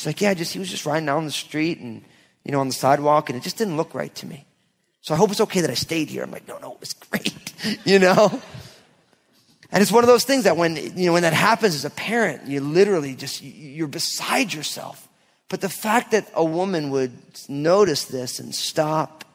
She's 0.00 0.06
like, 0.06 0.22
yeah, 0.22 0.32
just 0.32 0.54
he 0.54 0.58
was 0.58 0.70
just 0.70 0.86
riding 0.86 1.04
down 1.04 1.26
the 1.26 1.30
street 1.30 1.78
and, 1.78 2.02
you 2.42 2.52
know, 2.52 2.60
on 2.60 2.68
the 2.68 2.72
sidewalk, 2.72 3.28
and 3.28 3.36
it 3.36 3.42
just 3.42 3.58
didn't 3.58 3.76
look 3.76 3.94
right 3.94 4.14
to 4.14 4.24
me. 4.24 4.46
So 5.02 5.12
I 5.12 5.18
hope 5.18 5.30
it's 5.30 5.42
okay 5.42 5.60
that 5.60 5.68
I 5.68 5.74
stayed 5.74 6.08
here. 6.08 6.22
I'm 6.22 6.30
like, 6.30 6.48
no, 6.48 6.56
no, 6.56 6.72
it 6.72 6.80
was 6.80 6.94
great, 6.94 7.52
you 7.84 7.98
know? 7.98 8.40
And 9.70 9.82
it's 9.82 9.92
one 9.92 10.02
of 10.02 10.08
those 10.08 10.24
things 10.24 10.44
that 10.44 10.56
when, 10.56 10.76
you 10.96 11.04
know, 11.04 11.12
when 11.12 11.24
that 11.24 11.34
happens 11.34 11.74
as 11.74 11.84
a 11.84 11.90
parent, 11.90 12.46
you 12.46 12.62
literally 12.62 13.14
just, 13.14 13.42
you're 13.42 13.88
beside 13.88 14.54
yourself. 14.54 15.06
But 15.50 15.60
the 15.60 15.68
fact 15.68 16.12
that 16.12 16.26
a 16.34 16.46
woman 16.46 16.88
would 16.88 17.12
notice 17.50 18.06
this 18.06 18.38
and 18.38 18.54
stop 18.54 19.26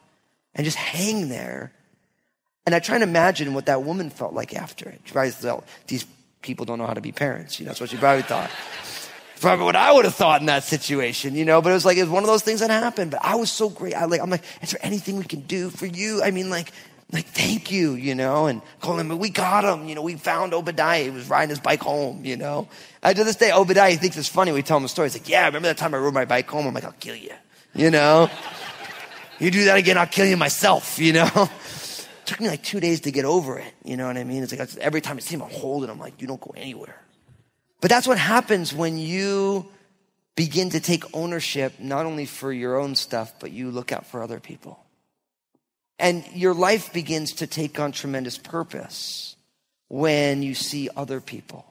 and 0.56 0.66
just 0.66 0.78
hang 0.78 1.30
there, 1.30 1.74
and 2.66 2.74
I 2.74 2.80
try 2.80 2.96
and 2.96 3.04
imagine 3.04 3.54
what 3.54 3.68
that 3.68 3.84
woman 3.84 4.10
felt 4.10 4.34
like 4.34 4.56
after 4.56 4.90
it. 4.90 5.00
She 5.04 5.12
probably 5.12 5.30
thought, 5.30 5.64
these 5.86 6.08
people 6.42 6.66
don't 6.66 6.80
know 6.80 6.88
how 6.88 6.96
to 6.96 7.02
be 7.02 7.12
parents. 7.12 7.60
You 7.60 7.68
know, 7.68 7.70
that's 7.70 7.82
what 7.82 7.92
she 7.92 7.98
probably 7.98 8.24
thought. 8.24 8.50
Probably 9.42 9.66
what 9.66 9.76
I 9.76 9.92
would 9.92 10.06
have 10.06 10.16
thought 10.16 10.40
in 10.40 10.48
that 10.48 10.64
situation, 10.64 11.36
you 11.36 11.46
know, 11.46 11.62
but 11.62 11.72
it 11.72 11.74
was 11.74 11.86
like, 11.86 11.98
it 11.98 12.04
was 12.04 12.10
one 12.10 12.24
of 12.24 12.28
those 12.28 12.42
things 12.42 12.62
that 12.62 12.70
happened. 12.70 13.12
But 13.12 13.20
I 13.24 13.36
was 13.36 13.52
so 13.52 13.70
great. 13.70 13.94
I 13.94 14.06
like, 14.06 14.22
I'm 14.22 14.30
like, 14.30 14.44
is 14.62 14.72
there 14.72 14.80
anything 14.84 15.18
we 15.18 15.26
can 15.26 15.42
do 15.42 15.70
for 15.70 15.86
you? 15.86 16.24
I 16.24 16.32
mean, 16.32 16.50
like, 16.50 16.72
like, 17.12 17.26
thank 17.26 17.72
you, 17.72 17.94
you 17.94 18.16
know, 18.16 18.48
and 18.48 18.62
call 18.82 18.98
him, 18.98 19.16
we 19.20 19.30
got 19.30 19.64
him, 19.64 19.88
you 19.88 19.96
know, 19.96 20.02
we 20.02 20.16
found 20.16 20.54
Obadiah. 20.54 21.04
He 21.04 21.10
was 21.12 21.30
riding 21.30 21.50
his 21.50 21.60
bike 21.60 21.82
home, 21.82 22.26
you 22.26 22.36
know. 22.36 22.68
I, 23.04 23.14
to 23.14 23.24
this 23.24 23.36
day, 23.36 23.52
Obadiah 23.52 23.96
thinks 23.96 24.18
it's 24.18 24.28
funny. 24.28 24.52
We 24.52 24.64
tell 24.64 24.78
him 24.78 24.84
the 24.84 24.90
story. 24.90 25.08
He's 25.08 25.16
like, 25.16 25.30
yeah, 25.30 25.46
remember 25.46 25.68
that 25.68 25.78
time 25.78 25.94
I 25.94 25.98
rode 25.98 26.14
my 26.14 26.26
bike 26.26 26.50
home? 26.50 26.66
I'm 26.66 26.74
like, 26.74 26.84
I'll 26.84 26.92
kill 26.94 27.16
you, 27.16 27.34
you 27.76 27.92
know. 27.92 28.30
you 29.40 29.52
do 29.52 29.66
that 29.66 29.78
again, 29.78 29.98
I'll 29.98 30.08
kill 30.08 30.26
you 30.26 30.38
myself, 30.38 30.98
you 30.98 31.14
know. 31.14 31.30
Took 32.26 32.42
me 32.42 32.48
like 32.48 32.64
two 32.64 32.80
days 32.80 33.02
to 33.02 33.12
get 33.12 33.24
over 33.24 33.60
it, 33.60 33.72
you 33.84 33.98
know 33.98 34.08
what 34.08 34.18
I 34.18 34.24
mean? 34.24 34.42
It's 34.42 34.52
like 34.52 34.76
every 34.78 35.02
time 35.02 35.18
I 35.18 35.20
see 35.20 35.36
him, 35.36 35.44
I'm 35.44 35.52
holding 35.52 35.92
him, 35.92 36.00
like, 36.00 36.20
you 36.22 36.28
don't 36.28 36.42
go 36.42 36.54
anywhere. 36.58 37.05
But 37.86 37.92
that's 37.92 38.08
what 38.08 38.18
happens 38.18 38.74
when 38.74 38.98
you 38.98 39.68
begin 40.36 40.72
to 40.72 40.80
take 40.80 41.04
ownership, 41.14 41.80
not 41.80 42.08
only 42.08 42.26
for 42.26 42.52
your 42.52 42.80
own 42.80 42.96
stuff, 42.96 43.32
but 43.40 43.52
you 43.52 43.70
look 43.70 43.92
out 43.92 44.08
for 44.08 44.24
other 44.24 44.40
people. 44.40 44.84
And 46.00 46.26
your 46.34 46.56
life 46.56 46.92
begins 46.94 47.34
to 47.34 47.46
take 47.46 47.80
on 47.80 47.92
tremendous 47.92 48.40
purpose 48.40 49.36
when 49.88 50.42
you 50.42 50.56
see 50.56 50.90
other 50.98 51.22
people. 51.22 51.64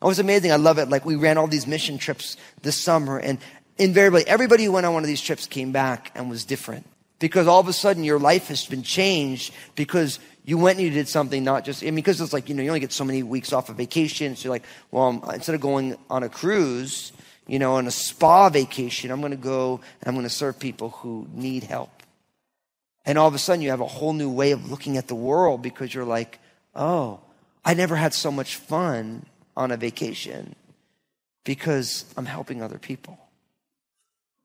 It 0.00 0.06
was 0.06 0.18
amazing. 0.18 0.52
I 0.52 0.56
love 0.56 0.78
it. 0.78 0.88
Like 0.88 1.04
we 1.04 1.16
ran 1.16 1.36
all 1.36 1.46
these 1.46 1.66
mission 1.66 1.98
trips 1.98 2.38
this 2.62 2.78
summer 2.78 3.18
and 3.18 3.38
invariably 3.76 4.26
everybody 4.26 4.64
who 4.64 4.72
went 4.72 4.86
on 4.86 4.94
one 4.94 5.02
of 5.02 5.08
these 5.08 5.20
trips 5.20 5.46
came 5.46 5.70
back 5.70 6.10
and 6.14 6.30
was 6.30 6.46
different 6.46 6.86
because 7.18 7.46
all 7.46 7.60
of 7.60 7.68
a 7.68 7.74
sudden 7.74 8.04
your 8.04 8.18
life 8.18 8.48
has 8.48 8.64
been 8.64 8.82
changed 8.82 9.52
because 9.74 10.18
you 10.48 10.56
went 10.56 10.78
and 10.78 10.88
you 10.88 10.94
did 10.94 11.06
something 11.06 11.44
not 11.44 11.62
just, 11.62 11.82
I 11.82 11.86
mean, 11.88 11.96
because 11.96 12.22
it's 12.22 12.32
like, 12.32 12.48
you 12.48 12.54
know, 12.54 12.62
you 12.62 12.70
only 12.70 12.80
get 12.80 12.90
so 12.90 13.04
many 13.04 13.22
weeks 13.22 13.52
off 13.52 13.68
of 13.68 13.76
vacation. 13.76 14.34
So 14.34 14.44
you're 14.44 14.54
like, 14.54 14.64
well, 14.90 15.04
um, 15.04 15.22
instead 15.34 15.54
of 15.54 15.60
going 15.60 15.94
on 16.08 16.22
a 16.22 16.30
cruise, 16.30 17.12
you 17.46 17.58
know, 17.58 17.74
on 17.74 17.86
a 17.86 17.90
spa 17.90 18.48
vacation, 18.48 19.10
I'm 19.10 19.20
going 19.20 19.32
to 19.32 19.36
go 19.36 19.78
and 20.00 20.08
I'm 20.08 20.14
going 20.14 20.24
to 20.24 20.30
serve 20.30 20.58
people 20.58 20.88
who 20.88 21.28
need 21.34 21.64
help. 21.64 21.90
And 23.04 23.18
all 23.18 23.28
of 23.28 23.34
a 23.34 23.38
sudden, 23.38 23.60
you 23.60 23.68
have 23.68 23.82
a 23.82 23.86
whole 23.86 24.14
new 24.14 24.30
way 24.30 24.52
of 24.52 24.70
looking 24.70 24.96
at 24.96 25.06
the 25.06 25.14
world 25.14 25.60
because 25.60 25.92
you're 25.92 26.06
like, 26.06 26.38
oh, 26.74 27.20
I 27.62 27.74
never 27.74 27.94
had 27.94 28.14
so 28.14 28.32
much 28.32 28.56
fun 28.56 29.26
on 29.54 29.70
a 29.70 29.76
vacation 29.76 30.54
because 31.44 32.06
I'm 32.16 32.24
helping 32.24 32.62
other 32.62 32.78
people. 32.78 33.18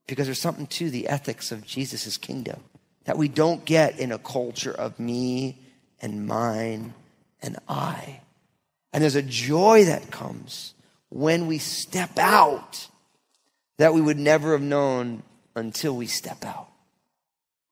Because 0.06 0.26
there's 0.26 0.38
something 0.38 0.66
to 0.66 0.90
the 0.90 1.08
ethics 1.08 1.50
of 1.50 1.64
Jesus' 1.64 2.18
kingdom 2.18 2.60
that 3.04 3.16
we 3.16 3.28
don't 3.28 3.64
get 3.64 3.98
in 3.98 4.12
a 4.12 4.18
culture 4.18 4.74
of 4.74 5.00
me 5.00 5.60
and 6.04 6.26
mine 6.26 6.92
and 7.42 7.56
I. 7.66 8.20
And 8.92 9.02
there's 9.02 9.16
a 9.16 9.22
joy 9.22 9.86
that 9.86 10.10
comes 10.10 10.74
when 11.08 11.46
we 11.46 11.58
step 11.58 12.18
out 12.18 12.88
that 13.78 13.94
we 13.94 14.00
would 14.00 14.18
never 14.18 14.52
have 14.52 14.62
known 14.62 15.22
until 15.56 15.96
we 15.96 16.06
step 16.06 16.44
out. 16.44 16.68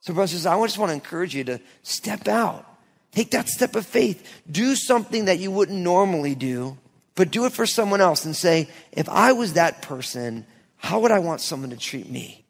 So, 0.00 0.14
brothers, 0.14 0.46
I 0.46 0.60
just 0.62 0.78
want 0.78 0.90
to 0.90 0.94
encourage 0.94 1.34
you 1.34 1.44
to 1.44 1.60
step 1.82 2.26
out. 2.26 2.66
Take 3.12 3.32
that 3.32 3.48
step 3.48 3.76
of 3.76 3.86
faith. 3.86 4.26
Do 4.50 4.74
something 4.74 5.26
that 5.26 5.38
you 5.38 5.50
wouldn't 5.50 5.78
normally 5.78 6.34
do, 6.34 6.78
but 7.14 7.30
do 7.30 7.44
it 7.44 7.52
for 7.52 7.66
someone 7.66 8.00
else 8.00 8.24
and 8.24 8.34
say, 8.34 8.68
if 8.90 9.08
I 9.08 9.32
was 9.32 9.52
that 9.52 9.82
person, 9.82 10.46
how 10.76 11.00
would 11.00 11.12
I 11.12 11.18
want 11.18 11.42
someone 11.42 11.70
to 11.70 11.76
treat 11.76 12.10
me? 12.10 12.44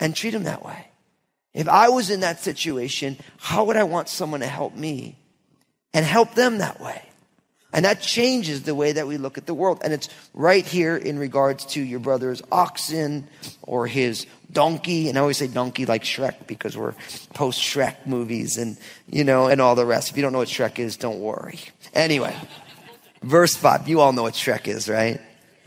And 0.00 0.16
treat 0.16 0.30
them 0.30 0.44
that 0.44 0.64
way. 0.64 0.88
If 1.56 1.68
I 1.68 1.88
was 1.88 2.10
in 2.10 2.20
that 2.20 2.40
situation, 2.40 3.16
how 3.38 3.64
would 3.64 3.76
I 3.76 3.84
want 3.84 4.08
someone 4.08 4.40
to 4.40 4.46
help 4.46 4.76
me? 4.76 5.16
And 5.94 6.04
help 6.04 6.34
them 6.34 6.58
that 6.58 6.78
way. 6.78 7.02
And 7.72 7.86
that 7.86 8.02
changes 8.02 8.62
the 8.62 8.74
way 8.74 8.92
that 8.92 9.06
we 9.06 9.16
look 9.16 9.38
at 9.38 9.46
the 9.46 9.54
world. 9.54 9.80
And 9.82 9.92
it's 9.92 10.10
right 10.34 10.64
here 10.64 10.96
in 10.96 11.18
regards 11.18 11.64
to 11.66 11.80
your 11.80 11.98
brother's 11.98 12.42
oxen 12.52 13.26
or 13.62 13.86
his 13.86 14.26
donkey. 14.52 15.08
And 15.08 15.16
I 15.16 15.22
always 15.22 15.38
say 15.38 15.46
donkey 15.46 15.86
like 15.86 16.04
Shrek 16.04 16.46
because 16.46 16.76
we're 16.76 16.94
post 17.32 17.60
Shrek 17.60 18.06
movies 18.06 18.58
and, 18.58 18.76
you 19.08 19.24
know, 19.24 19.46
and 19.46 19.62
all 19.62 19.74
the 19.74 19.86
rest. 19.86 20.10
If 20.10 20.16
you 20.16 20.22
don't 20.22 20.32
know 20.32 20.38
what 20.38 20.48
Shrek 20.48 20.78
is, 20.78 20.98
don't 20.98 21.20
worry. 21.20 21.58
Anyway, 21.94 22.36
verse 23.22 23.56
five. 23.56 23.88
You 23.88 24.00
all 24.00 24.12
know 24.12 24.22
what 24.22 24.34
Shrek 24.34 24.68
is, 24.68 24.90
right? 24.90 25.18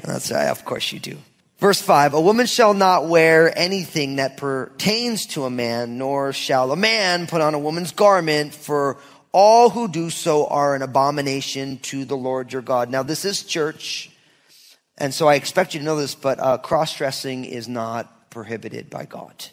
That's 0.03 0.31
right. 0.31 0.49
Of 0.49 0.65
course 0.65 0.91
you 0.91 0.99
do. 0.99 1.17
Verse 1.59 1.81
5, 1.81 2.13
a 2.13 2.21
woman 2.21 2.45
shall 2.45 2.73
not 2.73 3.07
wear 3.07 3.51
anything 3.57 4.15
that 4.15 4.37
pertains 4.37 5.25
to 5.27 5.43
a 5.43 5.49
man, 5.49 5.97
nor 5.97 6.31
shall 6.31 6.71
a 6.71 6.77
man 6.77 7.27
put 7.27 7.41
on 7.41 7.53
a 7.53 7.59
woman's 7.59 7.91
garment, 7.91 8.53
for 8.55 8.97
all 9.33 9.69
who 9.69 9.89
do 9.89 10.09
so 10.09 10.47
are 10.47 10.73
an 10.73 10.81
abomination 10.81 11.77
to 11.79 12.05
the 12.05 12.15
Lord 12.15 12.53
your 12.53 12.61
God. 12.61 12.89
Now, 12.89 13.03
this 13.03 13.25
is 13.25 13.43
church, 13.43 14.09
and 14.97 15.13
so 15.13 15.27
I 15.27 15.35
expect 15.35 15.73
you 15.73 15.81
to 15.81 15.85
know 15.85 15.97
this, 15.97 16.15
but 16.15 16.39
uh, 16.39 16.59
cross 16.59 16.95
dressing 16.95 17.43
is 17.43 17.67
not 17.67 18.29
prohibited 18.29 18.89
by 18.89 19.03
God. 19.03 19.47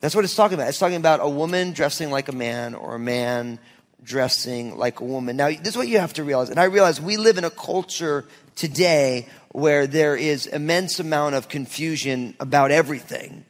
That's 0.00 0.14
what 0.14 0.22
it's 0.22 0.36
talking 0.36 0.54
about. 0.54 0.68
It's 0.68 0.78
talking 0.78 0.96
about 0.96 1.18
a 1.20 1.28
woman 1.28 1.72
dressing 1.72 2.12
like 2.12 2.28
a 2.28 2.32
man 2.32 2.76
or 2.76 2.94
a 2.94 3.00
man 3.00 3.58
dressing 4.04 4.78
like 4.78 5.00
a 5.00 5.04
woman. 5.04 5.36
Now, 5.36 5.48
this 5.48 5.68
is 5.68 5.76
what 5.76 5.88
you 5.88 5.98
have 5.98 6.12
to 6.14 6.22
realize. 6.22 6.50
And 6.50 6.60
I 6.60 6.64
realize 6.64 7.00
we 7.00 7.16
live 7.16 7.38
in 7.38 7.44
a 7.44 7.50
culture 7.50 8.24
today 8.58 9.26
where 9.52 9.86
there 9.86 10.16
is 10.16 10.46
immense 10.46 11.00
amount 11.00 11.34
of 11.34 11.48
confusion 11.48 12.34
about 12.40 12.70
everything. 12.70 13.44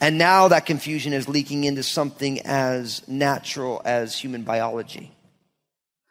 And 0.00 0.18
now 0.18 0.48
that 0.48 0.66
confusion 0.66 1.12
is 1.12 1.28
leaking 1.28 1.64
into 1.64 1.82
something 1.82 2.40
as 2.40 3.06
natural 3.06 3.82
as 3.84 4.18
human 4.18 4.42
biology. 4.42 5.12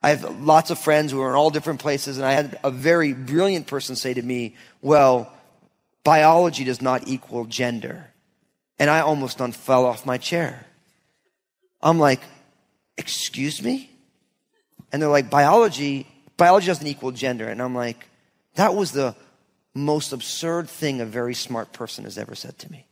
I 0.03 0.09
have 0.09 0.39
lots 0.41 0.71
of 0.71 0.79
friends 0.79 1.11
who 1.11 1.21
are 1.21 1.29
in 1.29 1.35
all 1.35 1.49
different 1.49 1.79
places, 1.79 2.17
and 2.17 2.25
I 2.25 2.33
had 2.33 2.59
a 2.63 2.71
very 2.71 3.13
brilliant 3.13 3.67
person 3.67 3.95
say 3.95 4.13
to 4.13 4.21
me, 4.21 4.55
Well, 4.81 5.31
biology 6.03 6.63
does 6.63 6.81
not 6.81 7.07
equal 7.07 7.45
gender. 7.45 8.07
And 8.79 8.89
I 8.89 9.01
almost 9.01 9.37
fell 9.37 9.85
off 9.85 10.05
my 10.05 10.17
chair. 10.17 10.65
I'm 11.81 11.99
like, 11.99 12.21
Excuse 12.97 13.61
me? 13.61 13.89
And 14.91 15.01
they're 15.01 15.09
like, 15.09 15.29
Biology, 15.29 16.07
biology 16.41 16.65
doesn't 16.65 16.87
equal 16.87 17.11
gender. 17.11 17.47
And 17.47 17.61
I'm 17.61 17.75
like, 17.75 18.07
That 18.55 18.73
was 18.73 18.91
the 18.93 19.15
most 19.75 20.11
absurd 20.11 20.67
thing 20.67 20.99
a 20.99 21.05
very 21.05 21.35
smart 21.35 21.71
person 21.71 22.03
has 22.05 22.17
ever 22.17 22.33
said 22.33 22.57
to 22.59 22.71
me. 22.71 22.87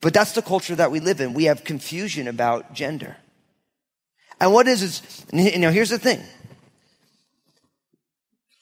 But 0.00 0.12
that's 0.12 0.32
the 0.32 0.42
culture 0.42 0.74
that 0.74 0.90
we 0.90 0.98
live 0.98 1.20
in. 1.20 1.32
We 1.32 1.44
have 1.44 1.62
confusion 1.62 2.26
about 2.26 2.74
gender. 2.74 3.16
And 4.40 4.52
what 4.52 4.66
is 4.66 4.82
it? 4.82 5.54
You 5.54 5.60
know, 5.60 5.70
here's 5.70 5.90
the 5.90 5.98
thing. 5.98 6.20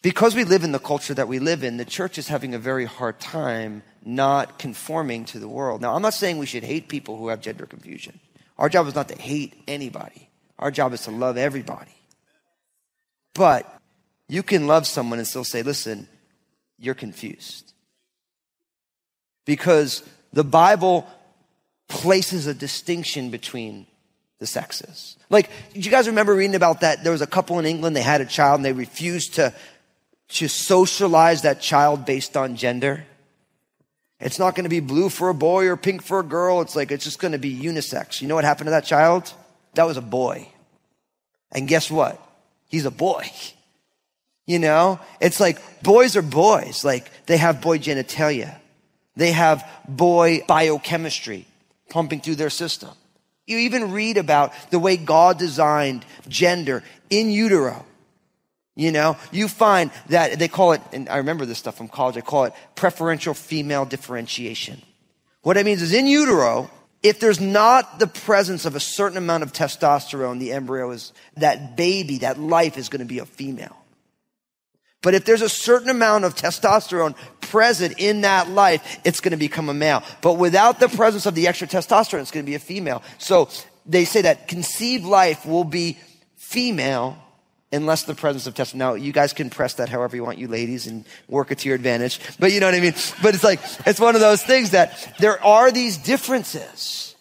Because 0.02 0.34
we 0.34 0.44
live 0.44 0.62
in 0.62 0.72
the 0.72 0.78
culture 0.78 1.14
that 1.14 1.28
we 1.28 1.38
live 1.38 1.64
in, 1.64 1.78
the 1.78 1.86
church 1.86 2.18
is 2.18 2.28
having 2.28 2.54
a 2.54 2.58
very 2.58 2.84
hard 2.84 3.18
time 3.18 3.82
not 4.04 4.58
conforming 4.58 5.24
to 5.26 5.38
the 5.38 5.48
world. 5.48 5.80
Now, 5.80 5.94
I'm 5.94 6.02
not 6.02 6.12
saying 6.14 6.36
we 6.36 6.46
should 6.46 6.64
hate 6.64 6.88
people 6.88 7.16
who 7.16 7.28
have 7.28 7.40
gender 7.40 7.64
confusion. 7.64 8.20
Our 8.58 8.68
job 8.68 8.86
is 8.86 8.94
not 8.94 9.08
to 9.08 9.16
hate 9.16 9.54
anybody. 9.66 10.28
Our 10.58 10.70
job 10.70 10.92
is 10.92 11.02
to 11.04 11.10
love 11.10 11.38
everybody. 11.38 11.96
But 13.34 13.80
you 14.28 14.42
can 14.42 14.66
love 14.66 14.86
someone 14.86 15.18
and 15.18 15.26
still 15.26 15.44
say, 15.44 15.62
listen, 15.62 16.08
you're 16.78 16.94
confused. 16.94 17.72
Because 19.44 20.02
the 20.32 20.44
Bible 20.44 21.06
places 21.88 22.46
a 22.46 22.54
distinction 22.54 23.30
between 23.30 23.86
the 24.38 24.46
sexes. 24.46 25.16
Like, 25.30 25.50
you 25.74 25.90
guys 25.90 26.08
remember 26.08 26.34
reading 26.34 26.56
about 26.56 26.80
that? 26.80 27.04
There 27.04 27.12
was 27.12 27.22
a 27.22 27.26
couple 27.26 27.58
in 27.58 27.66
England, 27.66 27.94
they 27.94 28.02
had 28.02 28.20
a 28.20 28.26
child 28.26 28.58
and 28.58 28.64
they 28.64 28.72
refused 28.72 29.34
to, 29.34 29.52
to 30.30 30.48
socialize 30.48 31.42
that 31.42 31.60
child 31.60 32.04
based 32.04 32.36
on 32.36 32.56
gender. 32.56 33.04
It's 34.18 34.38
not 34.38 34.54
going 34.54 34.64
to 34.64 34.70
be 34.70 34.80
blue 34.80 35.08
for 35.08 35.28
a 35.28 35.34
boy 35.34 35.66
or 35.66 35.76
pink 35.76 36.02
for 36.02 36.20
a 36.20 36.24
girl. 36.24 36.60
It's 36.60 36.76
like, 36.76 36.90
it's 36.90 37.04
just 37.04 37.18
going 37.18 37.32
to 37.32 37.38
be 37.38 37.54
unisex. 37.54 38.20
You 38.22 38.28
know 38.28 38.34
what 38.34 38.44
happened 38.44 38.68
to 38.68 38.70
that 38.72 38.84
child? 38.84 39.32
That 39.74 39.84
was 39.84 39.96
a 39.96 40.02
boy. 40.02 40.48
And 41.50 41.68
guess 41.68 41.90
what? 41.90 42.20
He's 42.72 42.86
a 42.86 42.90
boy. 42.90 43.30
You 44.46 44.58
know, 44.58 44.98
it's 45.20 45.38
like 45.38 45.82
boys 45.84 46.16
are 46.16 46.22
boys. 46.22 46.84
Like 46.84 47.08
they 47.26 47.36
have 47.36 47.60
boy 47.60 47.78
genitalia. 47.78 48.58
They 49.14 49.30
have 49.30 49.64
boy 49.86 50.42
biochemistry 50.48 51.46
pumping 51.90 52.20
through 52.20 52.36
their 52.36 52.50
system. 52.50 52.90
You 53.46 53.58
even 53.58 53.92
read 53.92 54.16
about 54.16 54.52
the 54.70 54.78
way 54.78 54.96
God 54.96 55.38
designed 55.38 56.04
gender 56.26 56.82
in 57.10 57.30
utero. 57.30 57.84
You 58.74 58.90
know, 58.90 59.18
you 59.30 59.48
find 59.48 59.90
that 60.08 60.38
they 60.38 60.48
call 60.48 60.72
it, 60.72 60.80
and 60.92 61.08
I 61.10 61.18
remember 61.18 61.44
this 61.44 61.58
stuff 61.58 61.76
from 61.76 61.88
college, 61.88 62.16
I 62.16 62.22
call 62.22 62.44
it 62.44 62.54
preferential 62.74 63.34
female 63.34 63.84
differentiation. 63.84 64.80
What 65.42 65.58
it 65.58 65.66
means 65.66 65.82
is 65.82 65.92
in 65.92 66.06
utero, 66.06 66.70
if 67.02 67.18
there's 67.18 67.40
not 67.40 67.98
the 67.98 68.06
presence 68.06 68.64
of 68.64 68.76
a 68.76 68.80
certain 68.80 69.18
amount 69.18 69.42
of 69.42 69.52
testosterone, 69.52 70.38
the 70.38 70.52
embryo 70.52 70.90
is, 70.90 71.12
that 71.36 71.76
baby, 71.76 72.18
that 72.18 72.38
life 72.38 72.78
is 72.78 72.88
going 72.88 73.00
to 73.00 73.06
be 73.06 73.18
a 73.18 73.26
female. 73.26 73.76
But 75.02 75.14
if 75.14 75.24
there's 75.24 75.42
a 75.42 75.48
certain 75.48 75.88
amount 75.88 76.24
of 76.24 76.36
testosterone 76.36 77.16
present 77.40 77.94
in 77.98 78.20
that 78.20 78.48
life, 78.48 79.00
it's 79.04 79.20
going 79.20 79.32
to 79.32 79.36
become 79.36 79.68
a 79.68 79.74
male. 79.74 80.04
But 80.20 80.34
without 80.34 80.78
the 80.78 80.88
presence 80.88 81.26
of 81.26 81.34
the 81.34 81.48
extra 81.48 81.66
testosterone, 81.66 82.20
it's 82.20 82.30
going 82.30 82.46
to 82.46 82.50
be 82.50 82.54
a 82.54 82.60
female. 82.60 83.02
So 83.18 83.48
they 83.84 84.04
say 84.04 84.22
that 84.22 84.46
conceived 84.46 85.04
life 85.04 85.44
will 85.44 85.64
be 85.64 85.98
female 86.36 87.18
unless 87.72 88.02
the 88.04 88.14
presence 88.14 88.46
of 88.46 88.54
testosterone. 88.54 88.74
Now, 88.74 88.94
you 88.94 89.12
guys 89.12 89.32
can 89.32 89.50
press 89.50 89.74
that 89.74 89.88
however 89.88 90.14
you 90.16 90.24
want, 90.24 90.38
you 90.38 90.48
ladies, 90.48 90.86
and 90.86 91.04
work 91.28 91.50
it 91.50 91.58
to 91.58 91.68
your 91.68 91.76
advantage. 91.76 92.20
But 92.38 92.52
you 92.52 92.60
know 92.60 92.66
what 92.66 92.74
I 92.74 92.80
mean? 92.80 92.94
But 93.22 93.34
it's 93.34 93.44
like, 93.44 93.60
it's 93.86 94.00
one 94.00 94.14
of 94.14 94.20
those 94.20 94.42
things 94.42 94.70
that 94.70 95.14
there 95.18 95.42
are 95.42 95.70
these 95.70 95.96
differences. 95.96 97.16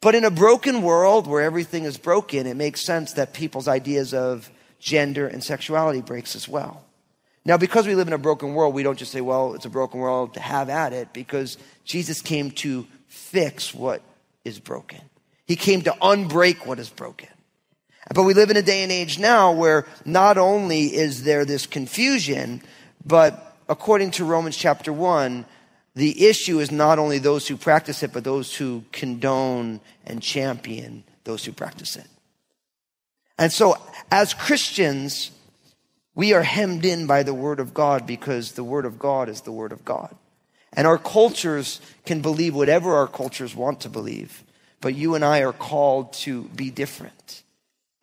But 0.00 0.14
in 0.14 0.24
a 0.24 0.30
broken 0.30 0.82
world 0.82 1.26
where 1.26 1.42
everything 1.42 1.84
is 1.84 1.96
broken, 1.96 2.46
it 2.46 2.56
makes 2.56 2.84
sense 2.84 3.14
that 3.14 3.32
people's 3.32 3.68
ideas 3.68 4.12
of 4.12 4.50
gender 4.78 5.26
and 5.26 5.42
sexuality 5.42 6.02
breaks 6.02 6.36
as 6.36 6.46
well. 6.46 6.84
Now, 7.46 7.56
because 7.58 7.86
we 7.86 7.94
live 7.94 8.06
in 8.06 8.14
a 8.14 8.18
broken 8.18 8.54
world, 8.54 8.74
we 8.74 8.82
don't 8.82 8.98
just 8.98 9.12
say, 9.12 9.20
well, 9.20 9.54
it's 9.54 9.66
a 9.66 9.70
broken 9.70 10.00
world 10.00 10.34
to 10.34 10.40
have 10.40 10.70
at 10.70 10.92
it, 10.92 11.12
because 11.12 11.58
Jesus 11.84 12.22
came 12.22 12.50
to 12.52 12.86
fix 13.06 13.74
what 13.74 14.02
is 14.44 14.58
broken. 14.58 15.00
He 15.46 15.56
came 15.56 15.82
to 15.82 15.90
unbreak 15.92 16.66
what 16.66 16.78
is 16.78 16.88
broken. 16.88 17.28
But 18.12 18.24
we 18.24 18.34
live 18.34 18.50
in 18.50 18.56
a 18.56 18.62
day 18.62 18.82
and 18.82 18.92
age 18.92 19.18
now 19.18 19.52
where 19.52 19.86
not 20.04 20.36
only 20.36 20.94
is 20.94 21.22
there 21.22 21.44
this 21.44 21.66
confusion, 21.66 22.62
but 23.04 23.56
according 23.68 24.10
to 24.12 24.24
Romans 24.24 24.56
chapter 24.56 24.92
1, 24.92 25.46
the 25.94 26.26
issue 26.26 26.58
is 26.58 26.70
not 26.70 26.98
only 26.98 27.18
those 27.18 27.46
who 27.46 27.56
practice 27.56 28.02
it, 28.02 28.12
but 28.12 28.24
those 28.24 28.54
who 28.54 28.84
condone 28.92 29.80
and 30.04 30.20
champion 30.20 31.04
those 31.24 31.44
who 31.44 31.52
practice 31.52 31.96
it. 31.96 32.06
And 33.38 33.52
so, 33.52 33.76
as 34.10 34.34
Christians, 34.34 35.30
we 36.14 36.32
are 36.32 36.42
hemmed 36.42 36.84
in 36.84 37.06
by 37.06 37.22
the 37.22 37.34
Word 37.34 37.58
of 37.58 37.74
God 37.74 38.06
because 38.06 38.52
the 38.52 38.64
Word 38.64 38.84
of 38.84 38.98
God 38.98 39.28
is 39.28 39.40
the 39.40 39.52
Word 39.52 39.72
of 39.72 39.84
God. 39.84 40.14
And 40.72 40.86
our 40.86 40.98
cultures 40.98 41.80
can 42.04 42.20
believe 42.20 42.54
whatever 42.54 42.94
our 42.94 43.08
cultures 43.08 43.54
want 43.54 43.80
to 43.80 43.88
believe, 43.88 44.44
but 44.80 44.94
you 44.94 45.14
and 45.14 45.24
I 45.24 45.42
are 45.42 45.52
called 45.52 46.12
to 46.14 46.44
be 46.44 46.70
different. 46.70 47.43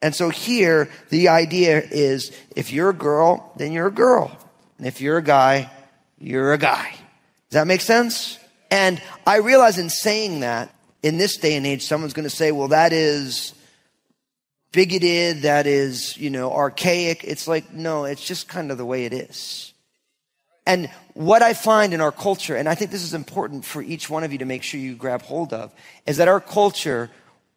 And 0.01 0.15
so 0.15 0.29
here, 0.29 0.89
the 1.09 1.29
idea 1.29 1.79
is 1.79 2.31
if 2.55 2.71
you're 2.73 2.89
a 2.89 2.93
girl, 2.93 3.53
then 3.57 3.71
you're 3.71 3.87
a 3.87 3.91
girl. 3.91 4.35
And 4.77 4.87
if 4.87 4.99
you're 4.99 5.17
a 5.17 5.23
guy, 5.23 5.69
you're 6.17 6.53
a 6.53 6.57
guy. 6.57 6.89
Does 6.91 7.59
that 7.59 7.67
make 7.67 7.81
sense? 7.81 8.39
And 8.71 9.01
I 9.27 9.37
realize 9.37 9.77
in 9.77 9.89
saying 9.89 10.39
that, 10.39 10.73
in 11.03 11.17
this 11.17 11.37
day 11.37 11.55
and 11.55 11.65
age, 11.67 11.83
someone's 11.83 12.13
going 12.13 12.29
to 12.29 12.35
say, 12.35 12.51
well, 12.51 12.69
that 12.69 12.93
is 12.93 13.53
bigoted, 14.71 15.41
that 15.41 15.67
is, 15.67 16.15
you 16.17 16.29
know, 16.29 16.53
archaic. 16.53 17.23
It's 17.23 17.47
like, 17.47 17.73
no, 17.73 18.05
it's 18.05 18.25
just 18.25 18.47
kind 18.47 18.71
of 18.71 18.77
the 18.77 18.85
way 18.85 19.05
it 19.05 19.13
is. 19.13 19.73
And 20.65 20.89
what 21.13 21.41
I 21.41 21.53
find 21.53 21.93
in 21.93 22.01
our 22.01 22.11
culture, 22.11 22.55
and 22.55 22.69
I 22.69 22.75
think 22.75 22.91
this 22.91 23.03
is 23.03 23.13
important 23.13 23.65
for 23.65 23.81
each 23.81 24.09
one 24.09 24.23
of 24.23 24.31
you 24.31 24.37
to 24.39 24.45
make 24.45 24.63
sure 24.63 24.79
you 24.79 24.95
grab 24.95 25.23
hold 25.23 25.53
of, 25.53 25.73
is 26.05 26.17
that 26.17 26.27
our 26.27 26.39
culture 26.39 27.09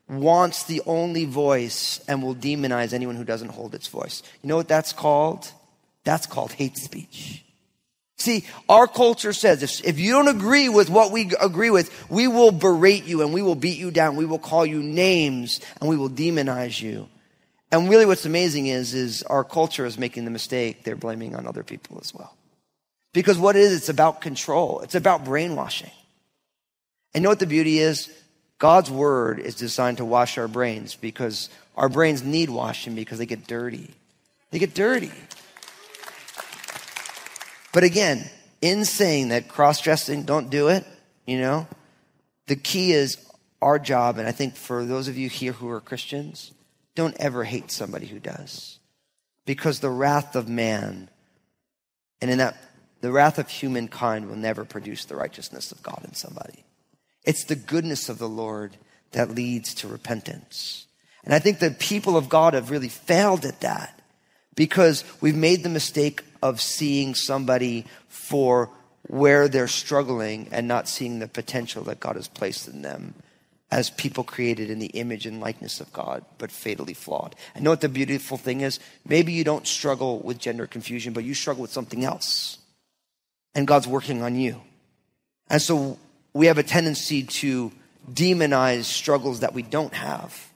wants 0.09 0.65
the 0.65 0.83
only 0.87 1.25
voice 1.25 2.01
and 2.07 2.23
will 2.23 2.35
demonize 2.35 2.93
anyone 2.93 3.17
who 3.17 3.25
doesn't 3.25 3.51
hold 3.51 3.75
its 3.75 3.89
voice. 3.89 4.23
You 4.43 4.49
know 4.49 4.57
what 4.57 4.69
that's 4.69 4.93
called? 4.93 5.51
That's 6.05 6.27
called 6.27 6.53
hate 6.53 6.77
speech. 6.77 7.45
See, 8.17 8.45
our 8.69 8.87
culture 8.87 9.33
says 9.33 9.63
if, 9.63 9.85
if 9.85 9.99
you 9.99 10.13
don't 10.13 10.29
agree 10.29 10.69
with 10.69 10.89
what 10.89 11.11
we 11.11 11.33
agree 11.41 11.71
with, 11.71 12.11
we 12.11 12.29
will 12.29 12.53
berate 12.53 13.05
you 13.05 13.23
and 13.23 13.33
we 13.33 13.43
will 13.43 13.55
beat 13.55 13.79
you 13.79 13.91
down. 13.91 14.17
We 14.17 14.27
will 14.27 14.39
call 14.39 14.65
you 14.65 14.83
names 14.83 15.61
and 15.81 15.89
we 15.91 15.97
will 15.97 16.11
demonize 16.11 16.81
you. 16.81 17.09
And 17.73 17.89
really 17.91 18.07
what's 18.07 18.25
amazing 18.25 18.69
is, 18.69 18.95
is 18.95 19.23
our 19.25 19.43
culture 19.43 19.85
is 19.85 19.99
making 19.99 20.25
the 20.25 20.31
mistake 20.31 20.85
they're 20.85 20.97
blaming 20.97 21.35
on 21.35 21.47
other 21.47 21.65
people 21.65 21.99
as 22.01 22.15
well. 22.15 22.37
Because 23.13 23.37
what 23.37 23.57
it 23.57 23.63
is, 23.63 23.75
it's 23.75 23.89
about 23.89 24.21
control. 24.21 24.81
It's 24.81 24.95
about 24.95 25.25
brainwashing. 25.25 25.91
And 27.15 27.23
you 27.23 27.25
know 27.25 27.31
what 27.31 27.41
the 27.41 27.47
beauty 27.47 27.79
is? 27.79 28.11
God's 28.65 28.91
word 28.91 29.41
is 29.41 29.57
designed 29.57 29.99
to 29.99 30.07
wash 30.07 30.39
our 30.39 30.49
brains 30.49 30.95
because 30.95 31.51
our 31.77 31.91
brains 31.91 32.23
need 32.23 32.49
washing 32.49 32.95
because 32.95 33.19
they 33.19 33.27
get 33.27 33.47
dirty. 33.47 33.91
They 34.53 34.59
get 34.59 34.73
dirty. 34.73 35.13
But 37.75 37.85
again, 37.85 38.25
in 38.63 38.87
saying 38.87 39.29
that 39.29 39.49
cross 39.49 39.83
dressing, 39.83 40.23
don't 40.23 40.49
do 40.49 40.69
it, 40.69 40.87
you 41.27 41.43
know, 41.43 41.67
the 42.47 42.57
key 42.57 42.93
is 42.93 43.19
our 43.61 43.79
job, 43.79 44.17
and 44.17 44.27
I 44.27 44.33
think 44.33 44.57
for 44.57 44.87
those 44.87 45.09
of 45.09 45.19
you 45.19 45.29
here 45.29 45.53
who 45.53 45.69
are 45.69 45.79
Christians, 45.83 46.51
don't 46.95 47.15
ever 47.21 47.45
hate 47.45 47.71
somebody 47.71 48.07
who 48.07 48.19
does. 48.19 48.79
Because 49.45 49.81
the 49.81 49.91
wrath 49.91 50.35
of 50.35 50.49
man, 50.49 51.11
and 52.23 52.31
in 52.31 52.39
that, 52.39 52.57
the 53.03 53.13
wrath 53.13 53.39
of 53.39 53.51
humankind 53.51 54.27
will 54.27 54.37
never 54.37 54.65
produce 54.65 55.05
the 55.05 55.17
righteousness 55.17 55.71
of 55.71 55.83
God 55.83 56.01
in 56.09 56.15
somebody. 56.15 56.64
It's 57.25 57.45
the 57.45 57.57
goodness 57.57 58.09
of 58.09 58.19
the 58.19 58.29
Lord 58.29 58.77
that 59.13 59.31
leads 59.31 59.75
to 59.75 59.89
repentance. 59.89 60.87
And 61.25 61.33
I 61.33 61.39
think 61.39 61.59
the 61.59 61.71
people 61.71 62.17
of 62.17 62.29
God 62.29 62.55
have 62.55 62.71
really 62.71 62.89
failed 62.89 63.45
at 63.45 63.61
that 63.61 64.01
because 64.55 65.05
we've 65.21 65.37
made 65.37 65.63
the 65.63 65.69
mistake 65.69 66.23
of 66.43 66.61
seeing 66.61 67.15
somebody 67.15 67.87
for 68.09 68.71
where 69.07 69.49
they're 69.49 69.69
struggling 69.69 70.49
and 70.53 70.69
not 70.69 70.89
seeing 70.89 71.19
the 71.19 71.29
potential 71.29 71.83
that 71.85 72.01
God 72.01 72.17
has 72.17 72.29
placed 72.29 72.69
in 72.69 72.83
them 72.83 73.15
as 73.71 73.91
people 73.91 74.23
created 74.23 74.71
in 74.71 74.79
the 74.79 74.87
image 74.89 75.27
and 75.27 75.41
likeness 75.41 75.81
of 75.81 75.93
God, 75.93 76.25
but 76.39 76.53
fatally 76.53 76.95
flawed. 76.95 77.35
I 77.57 77.61
know 77.61 77.71
what 77.71 77.81
the 77.81 77.89
beautiful 77.89 78.37
thing 78.37 78.61
is? 78.61 78.79
Maybe 79.07 79.33
you 79.33 79.43
don't 79.43 79.67
struggle 79.67 80.21
with 80.21 80.39
gender 80.39 80.67
confusion, 80.67 81.13
but 81.13 81.25
you 81.25 81.35
struggle 81.35 81.63
with 81.63 81.73
something 81.73 82.05
else. 82.05 82.59
And 83.55 83.67
God's 83.67 83.89
working 83.89 84.23
on 84.23 84.37
you. 84.37 84.61
And 85.49 85.61
so 85.61 85.99
we 86.35 86.47
have 86.47 86.59
a 86.59 86.63
tendency 86.63 87.23
to 87.23 87.73
demonize 88.13 88.85
struggles 88.85 89.41
that 89.41 89.55
we 89.55 89.63
don't 89.63 89.95
have 89.95 90.53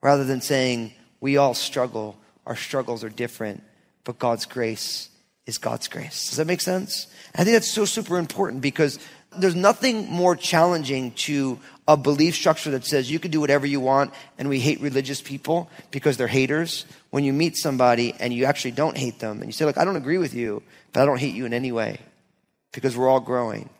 rather 0.00 0.24
than 0.24 0.40
saying 0.40 0.92
we 1.20 1.36
all 1.36 1.54
struggle 1.54 2.16
our 2.46 2.56
struggles 2.56 3.04
are 3.04 3.08
different, 3.08 3.62
but 4.04 4.18
God's 4.18 4.46
grace 4.46 5.08
is 5.46 5.58
God's 5.58 5.88
grace. 5.88 6.28
Does 6.28 6.38
that 6.38 6.46
make 6.46 6.60
sense? 6.60 7.06
I 7.34 7.44
think 7.44 7.54
that's 7.54 7.70
so 7.70 7.84
super 7.84 8.18
important 8.18 8.62
because 8.62 8.98
there's 9.36 9.54
nothing 9.54 10.10
more 10.10 10.36
challenging 10.36 11.12
to 11.12 11.58
a 11.88 11.96
belief 11.96 12.34
structure 12.34 12.70
that 12.72 12.84
says 12.84 13.10
you 13.10 13.18
can 13.18 13.30
do 13.30 13.40
whatever 13.40 13.66
you 13.66 13.80
want 13.80 14.12
and 14.38 14.48
we 14.48 14.60
hate 14.60 14.80
religious 14.80 15.20
people 15.22 15.70
because 15.90 16.16
they're 16.16 16.26
haters. 16.26 16.84
When 17.10 17.24
you 17.24 17.32
meet 17.32 17.56
somebody 17.56 18.14
and 18.18 18.32
you 18.32 18.44
actually 18.44 18.72
don't 18.72 18.96
hate 18.96 19.20
them 19.20 19.38
and 19.38 19.46
you 19.46 19.52
say, 19.52 19.64
look, 19.64 19.78
I 19.78 19.84
don't 19.84 19.96
agree 19.96 20.18
with 20.18 20.34
you, 20.34 20.62
but 20.92 21.02
I 21.02 21.06
don't 21.06 21.18
hate 21.18 21.34
you 21.34 21.46
in 21.46 21.54
any 21.54 21.72
way 21.72 22.00
because 22.72 22.96
we're 22.96 23.08
all 23.08 23.20
growing, 23.20 23.70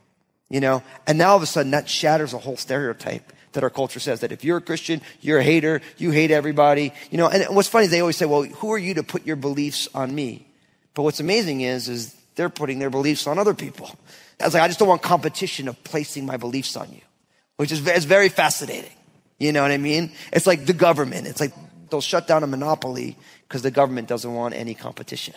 you 0.53 0.61
know? 0.61 0.83
And 1.07 1.17
now 1.17 1.31
all 1.31 1.37
of 1.39 1.43
a 1.43 1.47
sudden 1.47 1.73
that 1.73 1.89
shatters 1.89 2.35
a 2.35 2.39
whole 2.39 2.59
stereotype 2.59 3.33
that 3.53 3.65
our 3.65 3.71
culture 3.71 3.99
says 3.99 4.21
that 4.21 4.33
if 4.33 4.45
you're 4.45 4.59
a 4.59 4.63
Christian, 4.63 5.01
you're 5.21 5.39
a 5.39 5.43
hater, 5.43 5.81
you 5.97 6.11
hate 6.11 6.31
everybody. 6.31 6.93
You 7.11 7.19
know, 7.19 7.29
and 7.29 7.57
what's 7.57 7.69
funny 7.69 7.87
is 7.87 7.91
they 7.91 8.01
always 8.01 8.17
say, 8.17 8.27
well, 8.27 8.45
who 8.45 8.73
are 8.73 8.79
you 8.79 8.95
to 8.95 9.03
put 9.03 9.27
your 9.27 9.37
beliefs 9.37 9.89
on 9.95 10.15
me? 10.15 10.47
But 10.95 11.03
what's 11.03 11.21
amazing 11.21 11.63
is, 11.63 11.89
is 11.89 12.15
they're 12.35 12.51
putting 12.51 12.79
their 12.79 12.91
beliefs 12.91 13.27
on 13.27 13.39
other 13.39 13.55
people. 13.55 13.91
I 14.41 14.45
was 14.45 14.55
like, 14.55 14.63
I 14.63 14.69
just 14.69 14.79
don't 14.79 14.89
want 14.89 15.03
competition 15.03 15.69
of 15.69 15.83
placing 15.85 16.27
my 16.27 16.37
beliefs 16.37 16.77
on 16.77 16.91
you, 16.93 17.01
which 17.57 17.73
is 17.73 17.87
it's 17.87 18.05
very 18.05 18.29
fascinating. 18.29 18.93
You 19.39 19.53
know 19.53 19.63
what 19.63 19.71
I 19.71 19.79
mean? 19.79 20.13
It's 20.33 20.47
like 20.47 20.67
the 20.67 20.73
government. 20.73 21.27
It's 21.27 21.41
like 21.41 21.53
they'll 21.91 22.01
shut 22.01 22.27
down 22.27 22.43
a 22.43 22.47
monopoly 22.47 23.17
because 23.49 23.63
the 23.63 23.71
government 23.71 24.09
doesn't 24.09 24.33
want 24.33 24.55
any 24.55 24.75
competition. 24.75 25.35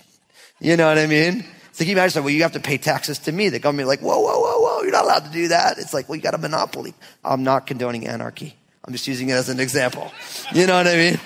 You 0.60 0.78
know 0.78 0.88
what 0.88 0.98
I 0.98 1.08
mean? 1.08 1.46
So 1.76 1.80
can 1.80 1.88
you 1.88 1.98
imagine, 1.98 2.24
well, 2.24 2.32
you 2.32 2.44
have 2.44 2.54
to 2.54 2.62
pay 2.62 2.78
taxes 2.78 3.20
to 3.20 3.32
me. 3.34 3.50
The 3.50 3.60
government 3.60 3.90
like, 3.90 4.00
whoa, 4.00 4.18
whoa, 4.18 4.40
whoa, 4.40 4.55
not 4.96 5.06
allowed 5.06 5.26
to 5.26 5.32
do 5.32 5.50
that. 5.50 5.78
It's 5.78 5.94
like, 5.94 6.08
well, 6.08 6.16
you 6.16 6.22
got 6.22 6.34
a 6.34 6.38
monopoly. 6.38 6.94
I'm 7.24 7.44
not 7.44 7.68
condoning 7.68 8.08
anarchy. 8.08 8.56
I'm 8.84 8.94
just 8.94 9.08
using 9.08 9.30
it 9.30 9.34
as 9.34 9.50
an 9.50 9.60
example. 9.60 10.12
You 10.54 10.68
know 10.68 10.78
what 10.78 10.88
I 10.88 10.96
mean? 10.96 11.20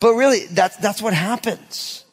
But 0.00 0.14
really, 0.14 0.46
that's, 0.46 0.76
that's 0.76 1.00
what 1.00 1.14
happens. 1.14 2.04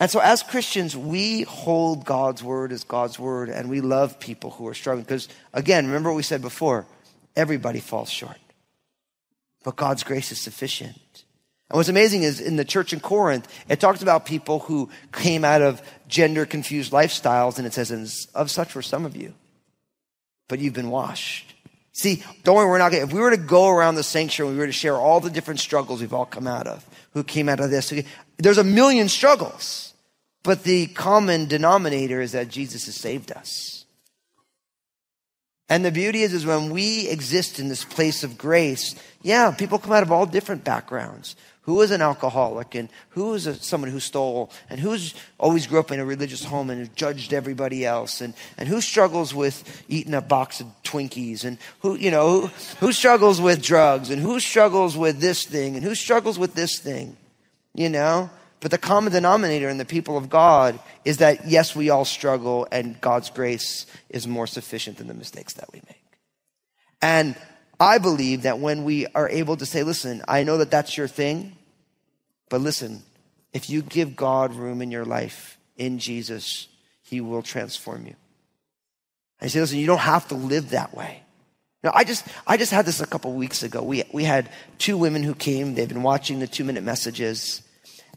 And 0.00 0.10
so 0.10 0.20
as 0.20 0.42
Christians, 0.42 0.96
we 0.96 1.42
hold 1.42 2.04
God's 2.04 2.42
word 2.42 2.72
as 2.72 2.84
God's 2.84 3.18
word 3.18 3.48
and 3.48 3.68
we 3.68 3.80
love 3.80 4.20
people 4.20 4.50
who 4.50 4.66
are 4.68 4.74
struggling. 4.74 5.04
Because 5.04 5.28
again, 5.52 5.86
remember 5.86 6.10
what 6.10 6.16
we 6.16 6.22
said 6.22 6.42
before, 6.42 6.86
everybody 7.36 7.80
falls 7.80 8.10
short. 8.10 8.38
But 9.64 9.76
God's 9.76 10.04
grace 10.04 10.32
is 10.32 10.40
sufficient. 10.40 11.24
And 11.70 11.76
what's 11.76 11.90
amazing 11.90 12.22
is 12.22 12.40
in 12.40 12.56
the 12.56 12.64
church 12.64 12.92
in 12.92 13.00
Corinth, 13.00 13.46
it 13.68 13.78
talks 13.78 14.00
about 14.00 14.24
people 14.24 14.60
who 14.60 14.88
came 15.12 15.44
out 15.44 15.60
of 15.60 15.82
gender 16.08 16.46
confused 16.46 16.92
lifestyles, 16.92 17.58
and 17.58 17.66
it 17.66 17.74
says, 17.74 18.26
of 18.34 18.50
such 18.50 18.74
were 18.74 18.82
some 18.82 19.04
of 19.04 19.16
you, 19.16 19.34
but 20.48 20.60
you've 20.60 20.72
been 20.72 20.90
washed. 20.90 21.54
See, 21.92 22.22
don't 22.44 22.56
worry, 22.56 22.68
we're 22.68 22.78
not 22.78 22.92
gonna, 22.92 23.04
if 23.04 23.12
we 23.12 23.20
were 23.20 23.32
to 23.32 23.36
go 23.36 23.68
around 23.68 23.96
the 23.96 24.02
sanctuary, 24.02 24.54
we 24.54 24.58
were 24.60 24.66
to 24.66 24.72
share 24.72 24.96
all 24.96 25.20
the 25.20 25.30
different 25.30 25.60
struggles 25.60 26.00
we've 26.00 26.14
all 26.14 26.24
come 26.24 26.46
out 26.46 26.66
of, 26.66 26.86
who 27.12 27.22
came 27.22 27.48
out 27.48 27.60
of 27.60 27.70
this, 27.70 27.92
There's 28.38 28.56
a 28.56 28.64
million 28.64 29.08
struggles, 29.08 29.92
but 30.42 30.62
the 30.62 30.86
common 30.86 31.46
denominator 31.46 32.22
is 32.22 32.32
that 32.32 32.48
Jesus 32.48 32.86
has 32.86 32.94
saved 32.94 33.30
us. 33.30 33.84
And 35.68 35.84
the 35.84 35.90
beauty 35.90 36.22
is, 36.22 36.32
is 36.32 36.46
when 36.46 36.70
we 36.70 37.08
exist 37.08 37.58
in 37.58 37.68
this 37.68 37.84
place 37.84 38.24
of 38.24 38.38
grace, 38.38 38.94
yeah, 39.20 39.50
people 39.50 39.78
come 39.78 39.92
out 39.92 40.02
of 40.02 40.10
all 40.10 40.24
different 40.24 40.64
backgrounds. 40.64 41.36
Who 41.68 41.82
is 41.82 41.90
an 41.90 42.00
alcoholic 42.00 42.74
and 42.74 42.88
who 43.10 43.34
is 43.34 43.46
a, 43.46 43.52
someone 43.52 43.90
who 43.90 44.00
stole 44.00 44.50
and 44.70 44.80
who's 44.80 45.14
always 45.36 45.66
grew 45.66 45.78
up 45.80 45.90
in 45.90 46.00
a 46.00 46.04
religious 46.06 46.42
home 46.42 46.70
and 46.70 46.96
judged 46.96 47.34
everybody 47.34 47.84
else? 47.84 48.22
And, 48.22 48.32
and 48.56 48.66
who 48.66 48.80
struggles 48.80 49.34
with 49.34 49.84
eating 49.86 50.14
a 50.14 50.22
box 50.22 50.62
of 50.62 50.66
Twinkies? 50.82 51.44
And 51.44 51.58
who, 51.80 51.94
you 51.96 52.10
know, 52.10 52.40
who, 52.40 52.46
who 52.86 52.92
struggles 52.94 53.38
with 53.38 53.62
drugs? 53.62 54.08
And 54.08 54.22
who 54.22 54.40
struggles 54.40 54.96
with 54.96 55.20
this 55.20 55.44
thing? 55.44 55.76
And 55.76 55.84
who 55.84 55.94
struggles 55.94 56.38
with 56.38 56.54
this 56.54 56.78
thing, 56.78 57.18
you 57.74 57.90
know? 57.90 58.30
But 58.60 58.70
the 58.70 58.78
common 58.78 59.12
denominator 59.12 59.68
in 59.68 59.76
the 59.76 59.84
people 59.84 60.16
of 60.16 60.30
God 60.30 60.80
is 61.04 61.18
that 61.18 61.48
yes, 61.48 61.76
we 61.76 61.90
all 61.90 62.06
struggle 62.06 62.66
and 62.72 62.98
God's 63.02 63.28
grace 63.28 63.84
is 64.08 64.26
more 64.26 64.46
sufficient 64.46 64.96
than 64.96 65.06
the 65.06 65.12
mistakes 65.12 65.52
that 65.52 65.70
we 65.70 65.82
make. 65.86 66.02
And 67.02 67.36
I 67.78 67.98
believe 67.98 68.44
that 68.44 68.58
when 68.58 68.84
we 68.84 69.06
are 69.08 69.28
able 69.28 69.58
to 69.58 69.66
say, 69.66 69.82
listen, 69.82 70.22
I 70.26 70.44
know 70.44 70.56
that 70.56 70.70
that's 70.70 70.96
your 70.96 71.08
thing, 71.08 71.56
but 72.48 72.60
listen, 72.60 73.02
if 73.52 73.70
you 73.70 73.82
give 73.82 74.16
God 74.16 74.54
room 74.54 74.82
in 74.82 74.90
your 74.90 75.04
life 75.04 75.58
in 75.76 75.98
Jesus, 75.98 76.68
He 77.02 77.20
will 77.20 77.42
transform 77.42 78.06
you. 78.06 78.14
I 79.40 79.46
said, 79.46 79.60
listen, 79.60 79.78
you 79.78 79.86
don't 79.86 79.98
have 79.98 80.28
to 80.28 80.34
live 80.34 80.70
that 80.70 80.94
way. 80.94 81.22
Now, 81.84 81.92
I 81.94 82.02
just, 82.04 82.26
I 82.46 82.56
just 82.56 82.72
had 82.72 82.86
this 82.86 83.00
a 83.00 83.06
couple 83.06 83.32
weeks 83.34 83.62
ago. 83.62 83.82
We, 83.82 84.02
we 84.12 84.24
had 84.24 84.50
two 84.78 84.98
women 84.98 85.22
who 85.22 85.34
came. 85.34 85.74
They've 85.74 85.88
been 85.88 86.02
watching 86.02 86.40
the 86.40 86.48
two 86.48 86.64
minute 86.64 86.82
messages, 86.82 87.62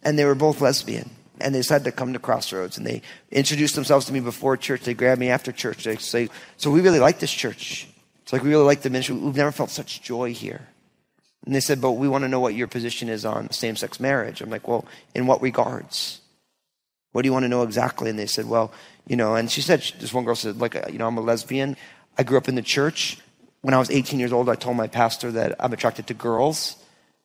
and 0.02 0.18
they 0.18 0.26
were 0.26 0.36
both 0.36 0.62
lesbian. 0.62 1.12
And 1.40 1.56
they 1.56 1.60
decided 1.60 1.86
to 1.86 1.92
come 1.92 2.14
to 2.14 2.20
Crossroads, 2.20 2.78
and 2.78 2.86
they 2.86 3.02
introduced 3.32 3.76
themselves 3.76 4.06
to 4.08 4.14
me 4.14 4.20
before 4.20 4.58
church. 4.58 4.82
They 4.82 4.94
grabbed 4.94 5.20
me 5.20 5.30
after 5.30 5.52
church. 5.52 5.84
They 5.84 5.96
say, 5.98 6.30
so 6.58 6.70
we 6.70 6.82
really 6.82 7.00
like 7.00 7.20
this 7.20 7.32
church. 7.32 7.88
It's 8.24 8.34
like 8.34 8.44
we 8.44 8.50
really 8.50 8.66
like 8.66 8.82
the 8.82 8.90
ministry. 8.90 9.16
We've 9.16 9.36
never 9.36 9.52
felt 9.52 9.72
such 9.72 10.02
joy 10.02 10.34
here. 10.34 10.68
And 11.46 11.56
they 11.56 11.60
said, 11.60 11.82
but 11.82 11.94
we 11.94 12.08
want 12.08 12.24
to 12.24 12.28
know 12.28 12.40
what 12.40 12.54
your 12.54 12.68
position 12.68 13.10
is 13.10 13.26
on 13.26 13.50
same 13.52 13.76
sex 13.76 14.00
marriage. 14.00 14.42
I'm 14.42 14.50
like, 14.50 14.68
well, 14.68 14.86
in 15.16 15.26
what 15.26 15.42
regards? 15.42 16.22
What 17.12 17.24
do 17.24 17.28
you 17.28 17.34
want 17.34 17.44
to 17.44 17.50
know 17.50 17.64
exactly? 17.64 18.10
And 18.10 18.18
they 18.18 18.28
said, 18.28 18.48
well, 18.48 18.72
you 19.08 19.16
know, 19.16 19.36
and 19.36 19.52
she 19.52 19.62
said, 19.62 19.82
this 20.00 20.14
one 20.14 20.24
girl 20.24 20.36
said, 20.36 20.60
like, 20.60 20.76
you 20.92 21.00
know, 21.00 21.08
I'm 21.08 21.18
a 21.18 21.22
lesbian. 21.22 21.76
I 22.18 22.24
grew 22.24 22.38
up 22.38 22.48
in 22.48 22.56
the 22.56 22.62
church. 22.62 23.18
When 23.62 23.74
I 23.74 23.80
was 23.80 23.90
18 23.90 24.20
years 24.20 24.32
old, 24.32 24.50
I 24.50 24.56
told 24.56 24.78
my 24.78 24.88
pastor 24.88 25.32
that 25.32 25.56
I'm 25.60 25.74
attracted 25.74 26.08
to 26.08 26.14
girls. 26.14 26.76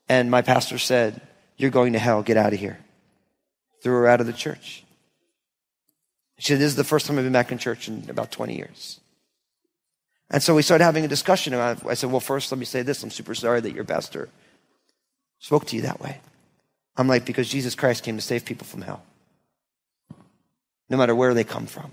And 0.09 0.31
my 0.31 0.43
pastor 0.43 0.79
said, 0.79 1.21
you're 1.57 1.71
going 1.71 1.93
to 1.93 1.99
hell. 1.99 2.23
Get 2.23 2.37
out 2.37 2.53
of 2.53 2.59
here. 2.59 2.79
Threw 3.83 3.95
her 3.95 4.09
out 4.09 4.21
of 4.21 4.27
the 4.27 4.33
church. 4.33 4.85
She 6.39 6.53
said, 6.53 6.59
this 6.59 6.69
is 6.69 6.77
the 6.77 6.85
first 6.85 7.07
time 7.07 7.19
I've 7.19 7.25
been 7.25 7.33
back 7.33 7.53
in 7.53 7.59
church 7.59 7.89
in 7.89 8.09
about 8.11 8.31
20 8.31 8.57
years. 8.57 9.01
And 10.31 10.43
so 10.43 10.55
we 10.55 10.63
started 10.63 10.85
having 10.85 11.05
a 11.05 11.09
discussion. 11.09 11.55
And 11.55 11.81
I 11.87 11.95
said, 11.95 12.11
well, 12.11 12.21
first, 12.21 12.51
let 12.51 12.59
me 12.59 12.65
say 12.65 12.83
this. 12.83 13.03
I'm 13.03 13.11
super 13.11 13.35
sorry 13.35 13.61
that 13.61 13.73
your 13.73 13.85
pastor 13.85 14.29
spoke 15.39 15.67
to 15.67 15.77
you 15.77 15.83
that 15.83 16.01
way. 16.01 16.21
I'm 16.97 17.09
like, 17.09 17.25
because 17.25 17.49
Jesus 17.49 17.75
Christ 17.75 18.03
came 18.03 18.17
to 18.17 18.23
save 18.23 18.45
people 18.45 18.67
from 18.67 18.83
hell, 18.83 19.03
no 20.89 20.97
matter 20.97 21.15
where 21.15 21.35
they 21.35 21.45
come 21.45 21.67
from. 21.67 21.91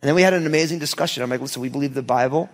And 0.00 0.08
then 0.08 0.14
we 0.14 0.22
had 0.22 0.34
an 0.34 0.46
amazing 0.46 0.78
discussion. 0.78 1.22
I'm 1.22 1.30
like, 1.30 1.40
listen, 1.40 1.62
we 1.62 1.68
believe 1.68 1.94
the 1.94 2.02
Bible. 2.02 2.50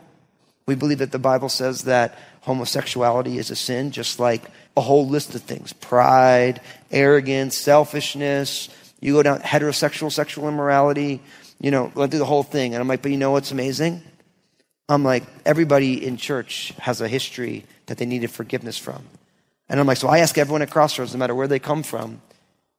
We 0.67 0.75
believe 0.75 0.99
that 0.99 1.13
the 1.13 1.19
Bible 1.19 1.49
says 1.49 1.85
that 1.85 2.19
homosexuality 2.43 3.39
is 3.39 3.51
a 3.51 3.57
sin, 3.57 3.91
just 3.91 4.19
like 4.19 4.43
a 4.77 4.81
whole 4.81 5.07
list 5.07 5.35
of 5.35 5.43
things 5.43 5.73
pride, 5.73 6.61
arrogance, 6.91 7.59
selfishness. 7.59 8.69
You 9.01 9.15
go 9.15 9.23
down 9.23 9.41
heterosexual 9.41 10.11
sexual 10.11 10.49
immorality, 10.49 11.21
you 11.61 11.71
know, 11.71 11.89
go 11.95 12.07
through 12.07 12.19
the 12.19 12.25
whole 12.25 12.43
thing. 12.43 12.75
And 12.75 12.81
I'm 12.81 12.89
like, 12.89 13.03
but 13.03 13.11
you 13.11 13.19
know 13.19 13.31
what's 13.31 13.51
amazing? 13.51 14.03
I'm 14.89 15.03
like, 15.03 15.25
everybody 15.47 16.05
in 16.05 16.17
church 16.17 16.75
has 16.79 17.01
a 17.01 17.09
history 17.09 17.65
that 17.87 17.99
they 17.99 18.07
needed 18.07 18.31
forgiveness 18.31 18.77
from. 18.77 19.05
And 19.69 19.81
I'm 19.81 19.87
like, 19.87 19.97
so 19.97 20.09
I 20.09 20.19
ask 20.19 20.37
everyone 20.37 20.63
at 20.63 20.71
Crossroads, 20.71 21.15
no 21.15 21.19
matter 21.19 21.35
where 21.35 21.49
they 21.49 21.59
come 21.59 21.83
from, 21.83 22.21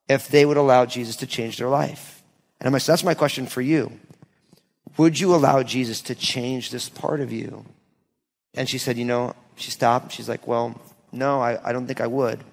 if 0.07 0.27
they 0.27 0.45
would 0.45 0.57
allow 0.57 0.85
Jesus 0.85 1.15
to 1.17 1.27
change 1.27 1.57
their 1.57 1.69
life. 1.69 2.21
And 2.59 2.67
I'm 2.67 2.73
like, 2.73 2.83
so 2.83 2.91
that's 2.91 3.03
my 3.03 3.15
question 3.15 3.47
for 3.47 3.61
you. 3.61 3.91
Would 4.97 5.19
you 5.19 5.33
allow 5.33 5.63
Jesus 5.63 6.01
to 6.03 6.15
change 6.15 6.69
this 6.69 6.89
part 6.89 7.19
of 7.21 7.31
you? 7.31 7.65
And 8.53 8.69
she 8.69 8.77
said, 8.77 8.97
you 8.97 9.05
know, 9.05 9.35
she 9.55 9.71
stopped. 9.71 10.11
She's 10.11 10.29
like, 10.29 10.47
well, 10.47 10.79
no, 11.11 11.41
I, 11.41 11.59
I 11.67 11.73
don't 11.73 11.87
think 11.87 12.01
I 12.01 12.07
would. 12.07 12.43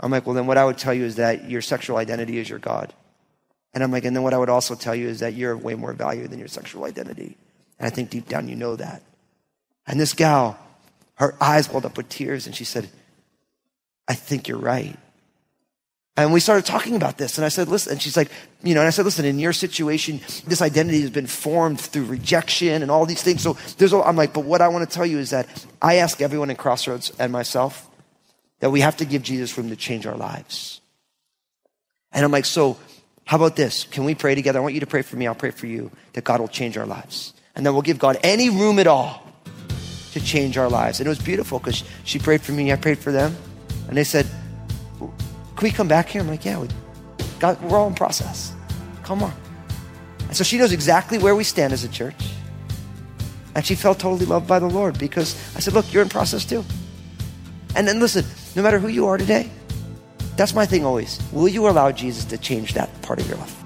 I'm 0.00 0.10
like, 0.10 0.26
well, 0.26 0.34
then 0.34 0.46
what 0.46 0.58
I 0.58 0.64
would 0.64 0.78
tell 0.78 0.94
you 0.94 1.04
is 1.04 1.16
that 1.16 1.50
your 1.50 1.62
sexual 1.62 1.96
identity 1.96 2.38
is 2.38 2.48
your 2.48 2.60
God. 2.60 2.92
And 3.74 3.82
I'm 3.82 3.90
like, 3.90 4.04
and 4.04 4.14
then 4.14 4.22
what 4.22 4.34
I 4.34 4.38
would 4.38 4.48
also 4.48 4.74
tell 4.74 4.94
you 4.94 5.08
is 5.08 5.20
that 5.20 5.34
you're 5.34 5.52
of 5.52 5.64
way 5.64 5.74
more 5.74 5.92
value 5.92 6.28
than 6.28 6.38
your 6.38 6.48
sexual 6.48 6.84
identity. 6.84 7.36
And 7.78 7.86
I 7.86 7.90
think 7.90 8.10
deep 8.10 8.28
down 8.28 8.48
you 8.48 8.56
know 8.56 8.76
that. 8.76 9.02
And 9.86 9.98
this 9.98 10.12
gal, 10.12 10.58
her 11.14 11.34
eyes 11.40 11.70
welled 11.70 11.86
up 11.86 11.96
with 11.96 12.08
tears 12.08 12.46
and 12.46 12.54
she 12.54 12.64
said, 12.64 12.88
I 14.06 14.14
think 14.14 14.48
you're 14.48 14.58
right. 14.58 14.96
And 16.16 16.32
we 16.32 16.40
started 16.40 16.66
talking 16.66 16.96
about 16.96 17.16
this. 17.16 17.38
And 17.38 17.44
I 17.44 17.48
said, 17.48 17.68
listen, 17.68 17.92
and 17.92 18.02
she's 18.02 18.16
like, 18.16 18.28
you 18.64 18.74
know, 18.74 18.80
and 18.80 18.88
I 18.88 18.90
said, 18.90 19.04
listen, 19.04 19.24
in 19.24 19.38
your 19.38 19.52
situation, 19.52 20.20
this 20.48 20.60
identity 20.60 21.00
has 21.02 21.10
been 21.10 21.28
formed 21.28 21.80
through 21.80 22.06
rejection 22.06 22.82
and 22.82 22.90
all 22.90 23.06
these 23.06 23.22
things. 23.22 23.42
So 23.42 23.56
there's, 23.76 23.92
a, 23.92 24.02
I'm 24.02 24.16
like, 24.16 24.32
but 24.32 24.44
what 24.44 24.60
I 24.60 24.66
want 24.66 24.88
to 24.88 24.92
tell 24.92 25.06
you 25.06 25.18
is 25.18 25.30
that 25.30 25.46
I 25.80 25.96
ask 25.96 26.20
everyone 26.20 26.50
in 26.50 26.56
Crossroads 26.56 27.12
and 27.20 27.30
myself 27.30 27.88
that 28.58 28.70
we 28.70 28.80
have 28.80 28.96
to 28.96 29.04
give 29.04 29.22
Jesus 29.22 29.56
room 29.56 29.68
to 29.68 29.76
change 29.76 30.06
our 30.06 30.16
lives. 30.16 30.80
And 32.10 32.24
I'm 32.24 32.32
like, 32.32 32.46
so 32.46 32.78
how 33.24 33.36
about 33.36 33.54
this? 33.54 33.84
Can 33.84 34.04
we 34.04 34.16
pray 34.16 34.34
together? 34.34 34.58
I 34.58 34.62
want 34.62 34.74
you 34.74 34.80
to 34.80 34.86
pray 34.86 35.02
for 35.02 35.14
me. 35.14 35.28
I'll 35.28 35.36
pray 35.36 35.52
for 35.52 35.66
you 35.66 35.92
that 36.14 36.24
God 36.24 36.40
will 36.40 36.48
change 36.48 36.76
our 36.76 36.86
lives. 36.86 37.32
And 37.58 37.66
then 37.66 37.74
we'll 37.74 37.82
give 37.82 37.98
God 37.98 38.18
any 38.22 38.48
room 38.48 38.78
at 38.78 38.86
all 38.86 39.20
to 40.12 40.20
change 40.20 40.56
our 40.56 40.70
lives. 40.70 41.00
And 41.00 41.06
it 41.06 41.10
was 41.10 41.18
beautiful 41.18 41.58
because 41.58 41.82
she 42.04 42.20
prayed 42.20 42.40
for 42.40 42.52
me, 42.52 42.72
I 42.72 42.76
prayed 42.76 42.98
for 42.98 43.10
them. 43.10 43.36
And 43.88 43.96
they 43.96 44.04
said, 44.04 44.26
Can 44.98 45.10
we 45.62 45.72
come 45.72 45.88
back 45.88 46.08
here? 46.08 46.22
I'm 46.22 46.28
like, 46.28 46.44
Yeah, 46.44 46.60
we, 46.60 46.68
God, 47.40 47.60
we're 47.62 47.76
all 47.76 47.88
in 47.88 47.94
process. 47.94 48.54
Come 49.02 49.24
on. 49.24 49.34
And 50.28 50.36
so 50.36 50.44
she 50.44 50.56
knows 50.56 50.72
exactly 50.72 51.18
where 51.18 51.34
we 51.34 51.42
stand 51.42 51.72
as 51.72 51.82
a 51.82 51.88
church. 51.88 52.30
And 53.56 53.66
she 53.66 53.74
felt 53.74 53.98
totally 53.98 54.26
loved 54.26 54.46
by 54.46 54.60
the 54.60 54.68
Lord 54.68 54.96
because 54.96 55.34
I 55.56 55.60
said, 55.60 55.74
Look, 55.74 55.92
you're 55.92 56.04
in 56.04 56.08
process 56.08 56.44
too. 56.44 56.64
And 57.74 57.88
then 57.88 57.98
listen, 57.98 58.24
no 58.54 58.62
matter 58.62 58.78
who 58.78 58.88
you 58.88 59.06
are 59.06 59.18
today, 59.18 59.50
that's 60.36 60.54
my 60.54 60.64
thing 60.64 60.84
always. 60.84 61.20
Will 61.32 61.48
you 61.48 61.68
allow 61.68 61.90
Jesus 61.90 62.24
to 62.26 62.38
change 62.38 62.74
that 62.74 63.02
part 63.02 63.18
of 63.18 63.26
your 63.26 63.36
life? 63.38 63.57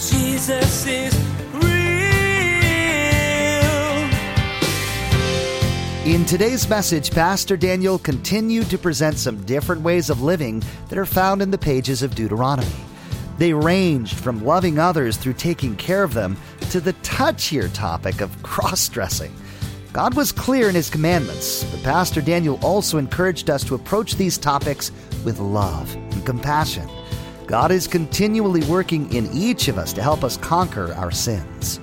Jesus 0.00 0.86
is 0.86 1.14
real. 1.52 1.70
In 6.06 6.24
today's 6.24 6.66
message, 6.70 7.10
Pastor 7.10 7.54
Daniel 7.58 7.98
continued 7.98 8.70
to 8.70 8.78
present 8.78 9.18
some 9.18 9.44
different 9.44 9.82
ways 9.82 10.08
of 10.08 10.22
living 10.22 10.62
that 10.88 10.96
are 10.96 11.04
found 11.04 11.42
in 11.42 11.50
the 11.50 11.58
pages 11.58 12.02
of 12.02 12.14
Deuteronomy. 12.14 12.66
They 13.36 13.52
ranged 13.52 14.16
from 14.16 14.42
loving 14.42 14.78
others 14.78 15.18
through 15.18 15.34
taking 15.34 15.76
care 15.76 16.02
of 16.02 16.14
them 16.14 16.38
to 16.70 16.80
the 16.80 16.94
touchier 16.94 17.70
topic 17.74 18.22
of 18.22 18.42
cross 18.42 18.88
dressing. 18.88 19.34
God 19.92 20.14
was 20.14 20.32
clear 20.32 20.70
in 20.70 20.74
his 20.74 20.88
commandments, 20.88 21.62
but 21.64 21.82
Pastor 21.82 22.22
Daniel 22.22 22.58
also 22.62 22.96
encouraged 22.96 23.50
us 23.50 23.64
to 23.64 23.74
approach 23.74 24.14
these 24.14 24.38
topics 24.38 24.92
with 25.26 25.40
love 25.40 25.94
and 25.94 26.24
compassion. 26.24 26.88
God 27.50 27.72
is 27.72 27.88
continually 27.88 28.62
working 28.66 29.12
in 29.12 29.28
each 29.32 29.66
of 29.66 29.76
us 29.76 29.92
to 29.94 30.02
help 30.02 30.22
us 30.22 30.36
conquer 30.36 30.94
our 30.94 31.10
sins. 31.10 31.80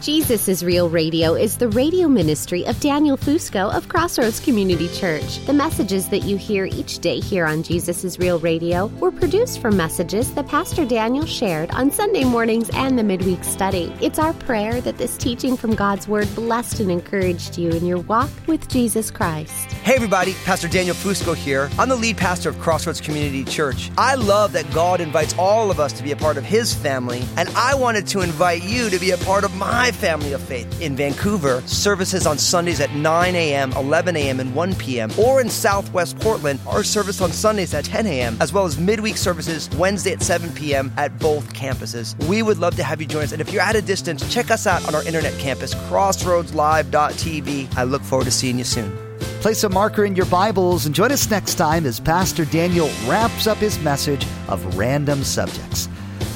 Jesus 0.00 0.48
is 0.48 0.64
Real 0.64 0.88
Radio 0.88 1.34
is 1.34 1.58
the 1.58 1.68
radio 1.68 2.08
ministry 2.08 2.64
of 2.64 2.80
Daniel 2.80 3.18
Fusco 3.18 3.70
of 3.70 3.90
Crossroads 3.90 4.40
Community 4.40 4.88
Church. 4.88 5.44
The 5.44 5.52
messages 5.52 6.08
that 6.08 6.20
you 6.20 6.38
hear 6.38 6.64
each 6.64 7.00
day 7.00 7.20
here 7.20 7.44
on 7.44 7.62
Jesus 7.62 8.02
is 8.02 8.18
Real 8.18 8.38
Radio 8.38 8.86
were 8.86 9.10
produced 9.10 9.60
from 9.60 9.76
messages 9.76 10.32
that 10.32 10.48
Pastor 10.48 10.86
Daniel 10.86 11.26
shared 11.26 11.70
on 11.72 11.90
Sunday 11.90 12.24
mornings 12.24 12.70
and 12.72 12.98
the 12.98 13.02
midweek 13.02 13.44
study. 13.44 13.94
It's 14.00 14.18
our 14.18 14.32
prayer 14.32 14.80
that 14.80 14.96
this 14.96 15.18
teaching 15.18 15.54
from 15.54 15.74
God's 15.74 16.08
Word 16.08 16.34
blessed 16.34 16.80
and 16.80 16.90
encouraged 16.90 17.58
you 17.58 17.68
in 17.68 17.84
your 17.84 17.98
walk 17.98 18.30
with 18.46 18.70
Jesus 18.70 19.10
Christ. 19.10 19.70
Hey, 19.82 19.96
everybody, 19.96 20.32
Pastor 20.46 20.68
Daniel 20.68 20.96
Fusco 20.96 21.36
here. 21.36 21.68
I'm 21.78 21.90
the 21.90 21.96
lead 21.96 22.16
pastor 22.16 22.48
of 22.48 22.58
Crossroads 22.58 23.02
Community 23.02 23.44
Church. 23.44 23.90
I 23.98 24.14
love 24.14 24.52
that 24.52 24.72
God 24.72 25.02
invites 25.02 25.34
all 25.36 25.70
of 25.70 25.78
us 25.78 25.92
to 25.92 26.02
be 26.02 26.12
a 26.12 26.16
part 26.16 26.38
of 26.38 26.44
His 26.44 26.72
family, 26.72 27.22
and 27.36 27.50
I 27.50 27.74
wanted 27.74 28.06
to 28.08 28.22
invite 28.22 28.62
you 28.62 28.88
to 28.88 28.98
be 28.98 29.10
a 29.10 29.18
part 29.18 29.44
of 29.44 29.54
my 29.56 29.89
family 29.94 30.32
of 30.32 30.42
faith. 30.42 30.80
In 30.80 30.96
Vancouver, 30.96 31.62
services 31.66 32.26
on 32.26 32.38
Sundays 32.38 32.80
at 32.80 32.94
9 32.94 33.34
a.m., 33.34 33.72
11 33.72 34.16
a.m., 34.16 34.40
and 34.40 34.54
1 34.54 34.74
p.m., 34.76 35.10
or 35.18 35.40
in 35.40 35.48
Southwest 35.48 36.18
Portland, 36.18 36.60
our 36.66 36.82
service 36.82 37.20
on 37.20 37.32
Sundays 37.32 37.74
at 37.74 37.84
10 37.84 38.06
a.m., 38.06 38.36
as 38.40 38.52
well 38.52 38.64
as 38.64 38.78
midweek 38.78 39.16
services 39.16 39.68
Wednesday 39.76 40.12
at 40.12 40.22
7 40.22 40.52
p.m. 40.52 40.92
at 40.96 41.18
both 41.18 41.52
campuses. 41.52 42.16
We 42.26 42.42
would 42.42 42.58
love 42.58 42.76
to 42.76 42.82
have 42.82 43.00
you 43.00 43.06
join 43.06 43.24
us, 43.24 43.32
and 43.32 43.40
if 43.40 43.52
you're 43.52 43.62
at 43.62 43.76
a 43.76 43.82
distance, 43.82 44.32
check 44.32 44.50
us 44.50 44.66
out 44.66 44.86
on 44.86 44.94
our 44.94 45.04
internet 45.04 45.36
campus, 45.38 45.74
crossroadslive.tv. 45.74 47.76
I 47.76 47.84
look 47.84 48.02
forward 48.02 48.24
to 48.24 48.30
seeing 48.30 48.58
you 48.58 48.64
soon. 48.64 48.96
Place 49.40 49.64
a 49.64 49.70
marker 49.70 50.04
in 50.04 50.16
your 50.16 50.26
Bibles 50.26 50.84
and 50.84 50.94
join 50.94 51.12
us 51.12 51.30
next 51.30 51.54
time 51.54 51.86
as 51.86 51.98
Pastor 51.98 52.44
Daniel 52.44 52.90
wraps 53.06 53.46
up 53.46 53.56
his 53.56 53.78
message 53.80 54.26
of 54.48 54.76
random 54.76 55.24
subjects. 55.24 55.88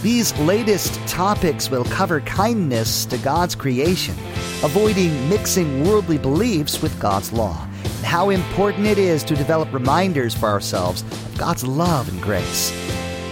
These 0.04 0.38
latest 0.40 0.92
topics 1.08 1.70
will 1.70 1.84
cover 1.84 2.20
kindness 2.20 3.06
to 3.06 3.16
God's 3.16 3.54
creation, 3.54 4.14
avoiding 4.62 5.30
mixing 5.30 5.82
worldly 5.88 6.18
beliefs 6.18 6.82
with 6.82 7.00
God's 7.00 7.32
law, 7.32 7.66
and 7.82 8.04
how 8.04 8.28
important 8.28 8.86
it 8.86 8.98
is 8.98 9.24
to 9.24 9.34
develop 9.34 9.72
reminders 9.72 10.34
for 10.34 10.50
ourselves 10.50 11.00
of 11.00 11.38
God's 11.38 11.66
love 11.66 12.10
and 12.10 12.20
grace. 12.20 12.70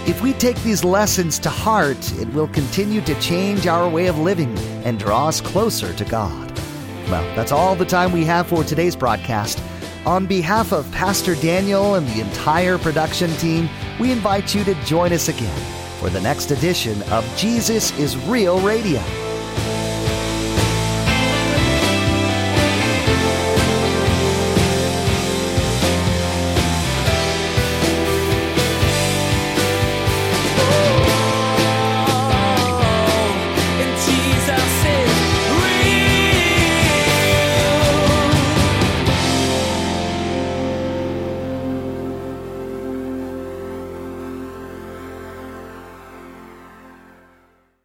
If 0.09 0.23
we 0.23 0.33
take 0.33 0.57
these 0.63 0.83
lessons 0.83 1.39
to 1.41 1.51
heart, 1.51 2.11
it 2.15 2.33
will 2.33 2.49
continue 2.49 3.03
to 3.03 3.21
change 3.21 3.67
our 3.67 3.87
way 3.87 4.07
of 4.07 4.19
living 4.19 4.57
and 4.83 4.99
draw 4.99 5.29
us 5.29 5.43
closer 5.43 5.93
to 5.93 6.05
God. 6.07 6.59
Well, 7.11 7.37
that's 7.37 7.53
all 7.53 7.75
the 7.75 7.85
time 7.85 8.13
we 8.13 8.25
have 8.25 8.47
for 8.47 8.65
today's 8.65 8.97
broadcast. 8.97 9.63
On 10.07 10.25
behalf 10.25 10.73
of 10.73 10.91
Pastor 10.91 11.35
Daniel 11.35 11.97
and 11.97 12.09
the 12.09 12.23
entire 12.23 12.79
production 12.79 13.31
team, 13.33 13.69
we 14.01 14.11
invite 14.11 14.55
you 14.55 14.65
to 14.65 14.75
join 14.87 15.13
us 15.13 15.29
again 15.29 15.82
for 16.03 16.11
the 16.11 16.21
next 16.21 16.51
edition 16.51 17.01
of 17.13 17.25
Jesus 17.37 17.97
is 17.97 18.17
Real 18.27 18.59
Radio. 18.59 19.22